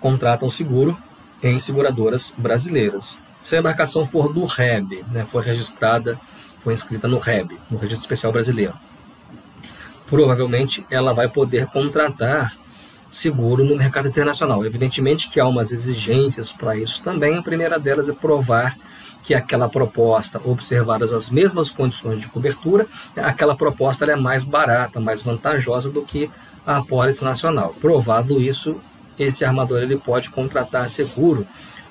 contratam 0.00 0.48
seguro 0.48 0.96
em 1.42 1.58
seguradoras 1.58 2.32
brasileiras. 2.36 3.20
Se 3.42 3.56
a 3.56 3.60
embarcação 3.60 4.04
for 4.04 4.32
do 4.32 4.44
REB, 4.44 5.04
né, 5.10 5.24
for 5.24 5.42
registrada, 5.42 6.20
foi 6.60 6.74
inscrita 6.74 7.08
no 7.08 7.18
REB, 7.18 7.58
no 7.70 7.78
Registro 7.78 8.02
Especial 8.02 8.32
Brasileiro, 8.32 8.74
provavelmente 10.06 10.84
ela 10.90 11.14
vai 11.14 11.28
poder 11.28 11.66
contratar 11.66 12.54
seguro 13.10 13.64
no 13.64 13.76
mercado 13.76 14.08
internacional. 14.08 14.64
Evidentemente 14.64 15.28
que 15.28 15.40
há 15.40 15.46
umas 15.46 15.72
exigências 15.72 16.52
para 16.52 16.76
isso 16.76 17.02
também. 17.02 17.38
A 17.38 17.42
primeira 17.42 17.78
delas 17.78 18.08
é 18.08 18.12
provar 18.12 18.76
que 19.22 19.34
aquela 19.34 19.68
proposta, 19.68 20.40
observadas 20.44 21.12
as 21.12 21.28
mesmas 21.28 21.70
condições 21.70 22.20
de 22.20 22.28
cobertura, 22.28 22.86
aquela 23.16 23.54
proposta 23.54 24.04
é 24.04 24.16
mais 24.16 24.44
barata, 24.44 25.00
mais 25.00 25.22
vantajosa 25.22 25.90
do 25.90 26.02
que 26.02 26.30
a 26.66 26.78
apólice 26.78 27.24
nacional. 27.24 27.74
Provado 27.80 28.40
isso, 28.40 28.80
esse 29.18 29.44
armador 29.44 29.82
ele 29.82 29.98
pode 29.98 30.30
contratar 30.30 30.88
seguro 30.88 31.46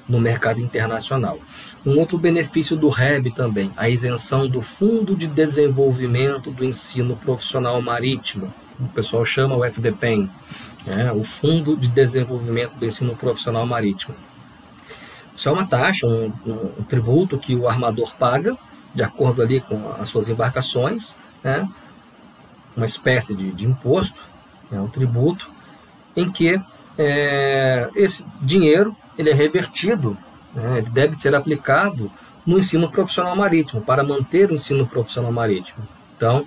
no 0.08 0.20
mercado 0.20 0.60
internacional. 0.60 1.40
Um 1.86 2.00
outro 2.00 2.18
benefício 2.18 2.76
do 2.76 2.90
REB 2.90 3.32
também, 3.32 3.72
a 3.78 3.90
isenção 3.90 4.48
do 4.48 4.62
Fundo 4.62 5.16
de 5.16 5.28
Desenvolvimento 5.28 6.50
do 6.50 6.66
Ensino 6.66 7.16
Profissional 7.16 7.80
Marítimo, 7.82 8.52
o 8.80 8.88
pessoal 8.88 9.26
chama 9.26 9.56
o 9.56 9.64
FDPEM 9.64 10.30
né, 10.90 11.12
o 11.12 11.24
Fundo 11.24 11.78
de 11.78 11.88
Desenvolvimento 11.88 12.76
do 12.76 12.86
Ensino 12.86 13.16
Profissional 13.16 13.66
Marítimo. 13.66 14.16
Isso 15.36 15.48
é 15.48 15.52
uma 15.52 15.66
taxa, 15.66 16.06
um, 16.06 16.34
um, 16.46 16.84
tributo 16.84 17.38
que 17.38 17.56
o 17.56 17.70
armador 17.70 18.14
paga, 18.16 18.58
de 18.94 19.04
acordo 19.04 19.42
ali 19.42 19.62
com 19.62 19.94
as 20.00 20.10
suas 20.10 20.28
embarcações, 20.28 21.16
né, 21.44 21.70
uma 22.76 22.86
espécie 22.86 23.36
de, 23.36 23.52
de 23.52 23.66
imposto, 23.66 24.20
né, 24.70 24.82
um 24.82 24.90
tributo, 24.90 25.50
em 26.16 26.30
que 26.30 26.60
é, 26.98 27.90
esse 27.96 28.26
dinheiro 28.42 28.96
ele 29.18 29.30
é 29.30 29.34
revertido, 29.34 30.18
né, 30.54 30.80
ele 30.80 30.90
deve 30.90 31.16
ser 31.16 31.36
aplicado 31.36 32.12
no 32.46 32.58
ensino 32.58 32.90
profissional 32.90 33.36
marítimo, 33.36 33.82
para 33.82 34.04
manter 34.04 34.50
o 34.50 34.56
ensino 34.56 34.88
profissional 34.88 35.32
marítimo. 35.32 35.88
Então, 36.18 36.46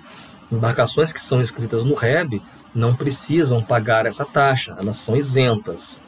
embarcações 0.51 1.13
que 1.13 1.19
são 1.21 1.41
inscritas 1.41 1.83
no 1.83 1.95
REB 1.95 2.41
não 2.73 2.95
precisam 2.95 3.61
pagar 3.61 4.05
essa 4.05 4.25
taxa, 4.25 4.75
elas 4.79 4.97
são 4.97 5.15
isentas. 5.15 6.01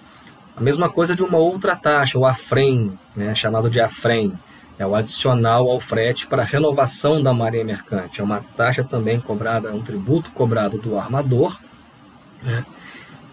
A 0.55 0.61
mesma 0.61 0.89
coisa 0.89 1.16
de 1.16 1.24
uma 1.24 1.38
outra 1.38 1.76
taxa, 1.76 2.18
o 2.18 2.26
AFREM, 2.26 2.97
né, 3.16 3.36
chamado 3.36 3.70
de 3.70 3.80
AFREM, 3.80 4.34
é 4.78 4.86
o 4.86 4.95
adicional 4.95 5.70
ao 5.70 5.80
frete 5.80 6.28
para 6.28 6.43
renovação 6.43 7.22
da 7.22 7.34
marinha 7.34 7.63
mercante. 7.63 8.20
É 8.20 8.24
uma 8.24 8.43
taxa 8.57 8.84
também 8.84 9.20
cobrada, 9.20 9.70
é 9.70 9.72
um 9.72 9.82
tributo 9.82 10.32
cobrado 10.32 10.78
do 10.78 10.97
armador, 10.97 11.57
né, 12.41 12.66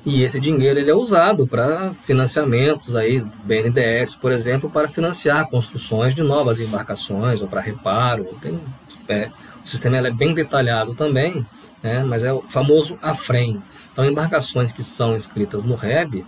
e 0.05 0.23
esse 0.23 0.41
dinheiro 0.41 0.81
ele 0.81 0.91
é 0.91 0.95
usado 0.95 1.47
para 1.47 1.95
financiamentos 1.95 2.97
aí, 2.97 3.25
BNDES, 3.45 4.17
por 4.17 4.33
exemplo, 4.33 4.69
para 4.69 4.89
financiar 4.89 5.49
construções 5.49 6.13
de 6.13 6.25
novas 6.25 6.59
embarcações 6.59 7.41
ou 7.41 7.47
para 7.47 7.61
reparo. 7.61 8.25
Tem, 8.41 8.59
é, 9.09 9.31
o 9.65 9.69
sistema 9.69 9.97
é 9.99 10.11
bem 10.11 10.35
detalhado 10.35 10.93
também, 10.95 11.47
né, 11.83 12.05
mas 12.05 12.23
é 12.23 12.33
o 12.33 12.43
famoso 12.43 12.99
AFREM. 13.03 13.63
Então, 13.93 14.05
embarcações 14.05 14.73
que 14.73 14.83
são 14.83 15.15
inscritas 15.17 15.65
no 15.65 15.75
REB, 15.75 16.25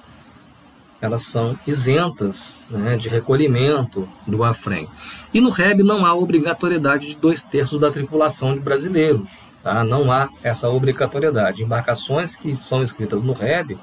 elas 1.01 1.23
são 1.23 1.57
isentas 1.67 2.67
né, 2.71 2.97
de 2.97 3.09
recolhimento 3.09 4.09
do 4.27 4.43
AFREM. 4.43 4.89
E 5.33 5.41
no 5.41 5.51
REB 5.51 5.83
não 5.83 6.05
há 6.05 6.15
obrigatoriedade 6.15 7.09
de 7.09 7.17
dois 7.17 7.43
terços 7.43 7.79
da 7.79 7.91
tripulação 7.91 8.55
de 8.55 8.61
brasileiros. 8.61 9.29
Tá? 9.63 9.85
Não 9.85 10.11
há 10.11 10.29
essa 10.43 10.69
obrigatoriedade. 10.69 11.63
Embarcações 11.63 12.35
que 12.35 12.55
são 12.57 12.83
inscritas 12.83 13.23
no 13.23 13.33
REB, 13.33 13.79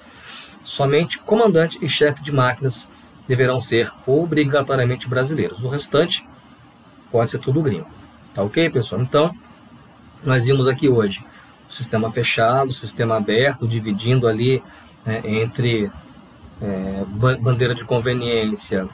somente 0.63 1.19
comandante 1.19 1.77
e 1.81 1.87
chefe 1.87 2.23
de 2.23 2.31
máquinas 2.31 2.89
deverão 3.27 3.61
ser 3.61 3.91
obrigatoriamente 4.05 5.07
brasileiros. 5.07 5.63
O 5.63 5.67
restante 5.67 6.27
pode 7.11 7.31
ser 7.31 7.39
tudo 7.39 7.61
gringo. 7.61 7.87
Tá 8.33 8.43
ok, 8.43 8.69
pessoal? 8.69 9.01
Então, 9.01 9.35
nós 10.23 10.45
vimos 10.45 10.67
aqui 10.67 10.89
hoje 10.89 11.23
sistema 11.73 12.11
fechado, 12.11 12.71
sistema 12.71 13.17
aberto, 13.17 13.67
dividindo 13.67 14.27
ali 14.27 14.63
né, 15.05 15.21
entre 15.23 15.91
é, 16.61 17.03
bandeira 17.39 17.73
de 17.73 17.83
conveniência. 17.83 18.87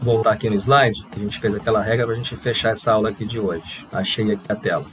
Voltar 0.00 0.32
aqui 0.32 0.50
no 0.50 0.56
slide, 0.56 1.04
que 1.10 1.18
a 1.18 1.22
gente 1.22 1.38
fez 1.38 1.54
aquela 1.54 1.82
regra 1.82 2.04
para 2.04 2.14
a 2.14 2.18
gente 2.18 2.36
fechar 2.36 2.70
essa 2.70 2.92
aula 2.92 3.10
aqui 3.10 3.24
de 3.24 3.38
hoje. 3.38 3.86
Achei 3.92 4.32
aqui 4.32 4.44
a 4.48 4.56
tela. 4.56 4.86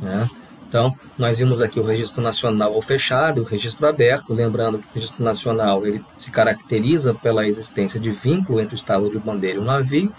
Né? 0.00 0.30
Então, 0.68 0.94
nós 1.16 1.38
vimos 1.38 1.62
aqui 1.62 1.80
o 1.80 1.82
registro 1.82 2.22
nacional 2.22 2.74
ou 2.74 2.82
fechado, 2.82 3.40
o 3.40 3.44
registro 3.44 3.86
aberto, 3.86 4.34
lembrando 4.34 4.78
que 4.78 4.84
o 4.84 4.94
registro 4.94 5.24
nacional 5.24 5.86
ele 5.86 6.04
se 6.16 6.30
caracteriza 6.30 7.14
pela 7.14 7.46
existência 7.46 7.98
de 7.98 8.10
vínculo 8.10 8.60
entre 8.60 8.74
o 8.74 8.76
estado 8.76 9.10
de 9.10 9.18
bandeira 9.18 9.56
e 9.56 9.60
o 9.60 9.64
navio. 9.64 10.12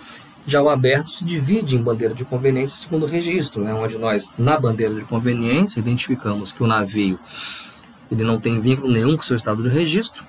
Já 0.48 0.62
o 0.62 0.70
aberto 0.70 1.10
se 1.10 1.24
divide 1.24 1.76
em 1.76 1.82
bandeira 1.84 2.14
de 2.14 2.26
conveniência 2.26 2.78
segundo 2.78 3.04
o 3.04 3.08
registro, 3.08 3.64
né, 3.64 3.74
onde 3.74 3.98
nós, 3.98 4.34
na 4.38 4.60
bandeira 4.60 4.96
de 4.96 5.02
conveniência, 5.02 5.80
identificamos 5.80 6.52
que 6.52 6.64
o 6.64 6.68
navio 6.68 7.20
ele 8.12 8.24
não 8.24 8.40
tem 8.40 8.60
vínculo 8.60 8.92
nenhum 8.92 9.16
com 9.16 9.22
seu 9.22 9.36
estado 9.36 9.62
de 9.62 9.70
registro, 9.70 10.26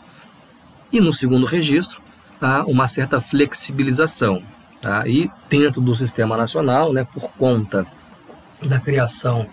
e 0.92 1.00
no 1.00 1.12
segundo 1.12 1.46
registro 1.46 2.02
há 2.40 2.64
uma 2.64 2.88
certa 2.88 3.20
flexibilização. 3.20 4.42
Tá? 4.80 5.06
E 5.06 5.30
dentro 5.48 5.80
do 5.80 5.94
sistema 5.94 6.36
nacional, 6.36 6.92
né, 6.92 7.06
por 7.12 7.30
conta 7.32 7.86
da 8.62 8.78
criação 8.78 9.46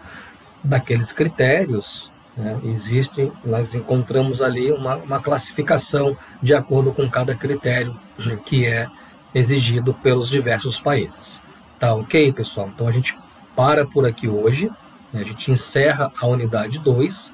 daqueles 0.63 1.11
critérios, 1.11 2.11
né, 2.35 2.59
existe, 2.63 3.31
nós 3.43 3.73
encontramos 3.73 4.41
ali 4.41 4.71
uma, 4.71 4.95
uma 4.97 5.19
classificação 5.21 6.17
de 6.41 6.53
acordo 6.53 6.91
com 6.93 7.09
cada 7.09 7.35
critério 7.35 7.97
que 8.45 8.65
é 8.65 8.87
exigido 9.33 9.93
pelos 9.93 10.29
diversos 10.29 10.79
países. 10.79 11.41
Tá 11.79 11.93
ok, 11.93 12.31
pessoal? 12.31 12.69
Então 12.73 12.87
a 12.87 12.91
gente 12.91 13.17
para 13.55 13.85
por 13.85 14.05
aqui 14.05 14.27
hoje, 14.27 14.71
né, 15.11 15.21
a 15.21 15.23
gente 15.23 15.51
encerra 15.51 16.11
a 16.19 16.27
unidade 16.27 16.79
2. 16.79 17.33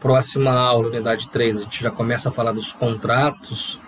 Próxima 0.00 0.52
aula, 0.52 0.88
unidade 0.88 1.28
3, 1.28 1.58
a 1.58 1.60
gente 1.62 1.82
já 1.82 1.90
começa 1.90 2.28
a 2.28 2.32
falar 2.32 2.52
dos 2.52 2.72
contratos 2.72 3.80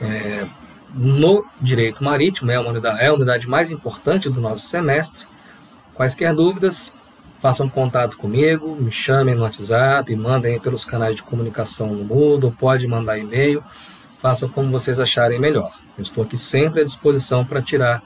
é, 0.00 0.46
no 0.94 1.44
direito 1.60 2.02
marítimo, 2.02 2.50
é, 2.50 2.58
uma 2.58 2.70
unidade, 2.70 3.00
é 3.00 3.08
a 3.08 3.12
unidade 3.12 3.46
mais 3.48 3.70
importante 3.70 4.30
do 4.30 4.40
nosso 4.40 4.66
semestre. 4.66 5.26
Quaisquer 5.94 6.34
dúvidas, 6.34 6.92
façam 7.40 7.68
contato 7.68 8.16
comigo, 8.16 8.74
me 8.76 8.90
chamem 8.90 9.34
no 9.34 9.42
WhatsApp, 9.42 10.14
mandem 10.16 10.58
pelos 10.58 10.84
canais 10.84 11.16
de 11.16 11.22
comunicação 11.22 11.88
no 11.94 12.04
Moodle, 12.04 12.52
pode 12.52 12.86
mandar 12.86 13.18
e-mail, 13.18 13.62
façam 14.18 14.48
como 14.48 14.70
vocês 14.70 14.98
acharem 14.98 15.38
melhor. 15.38 15.72
Eu 15.98 16.02
estou 16.02 16.22
aqui 16.22 16.38
sempre 16.38 16.80
à 16.80 16.84
disposição 16.84 17.44
para 17.44 17.60
tirar 17.60 18.02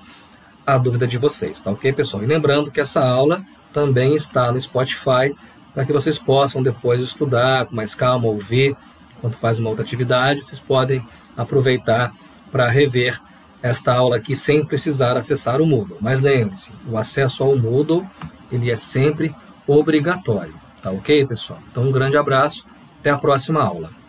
a 0.67 0.79
dúvida 0.79 1.07
de 1.07 1.19
vocês, 1.19 1.61
tá 1.61 1.71
ok, 1.71 1.93
pessoal? 1.93 2.23
E 2.23 2.27
lembrando 2.27 2.71
que 2.71 2.81
essa 2.81 3.05
aula 3.05 3.45
também 3.73 4.15
está 4.15 4.51
no 4.51 4.61
Spotify 4.61 5.35
para 5.75 5.85
que 5.85 5.93
vocês 5.93 6.19
possam 6.19 6.63
depois 6.63 7.03
estudar 7.03 7.67
com 7.67 7.77
mais 7.77 7.95
calma, 7.95 8.29
ouvir 8.29 8.77
enquanto 9.19 9.37
faz 9.37 9.59
uma 9.59 9.69
outra 9.69 9.85
atividade, 9.85 10.43
vocês 10.43 10.59
podem 10.59 11.05
aproveitar 11.37 12.13
para 12.51 12.69
rever 12.69 13.21
esta 13.63 13.93
aula 13.95 14.17
aqui 14.17 14.35
sem 14.35 14.65
precisar 14.65 15.17
acessar 15.17 15.61
o 15.61 15.67
Moodle. 15.67 15.99
Mas 16.01 16.21
lembre-se, 16.21 16.71
o 16.89 16.97
acesso 16.97 17.45
ao 17.45 17.57
Moodle 17.57 18.05
ele 18.51 18.71
é 18.71 18.77
sempre 18.77 19.35
obrigatório. 19.67 20.55
Tá 20.83 20.91
ok, 20.91 21.27
pessoal? 21.27 21.61
Então, 21.71 21.85
um 21.85 21.93
grande 21.93 22.17
abraço, 22.17 22.65
até 22.99 23.11
a 23.11 23.19
próxima 23.19 23.63
aula. 23.63 24.02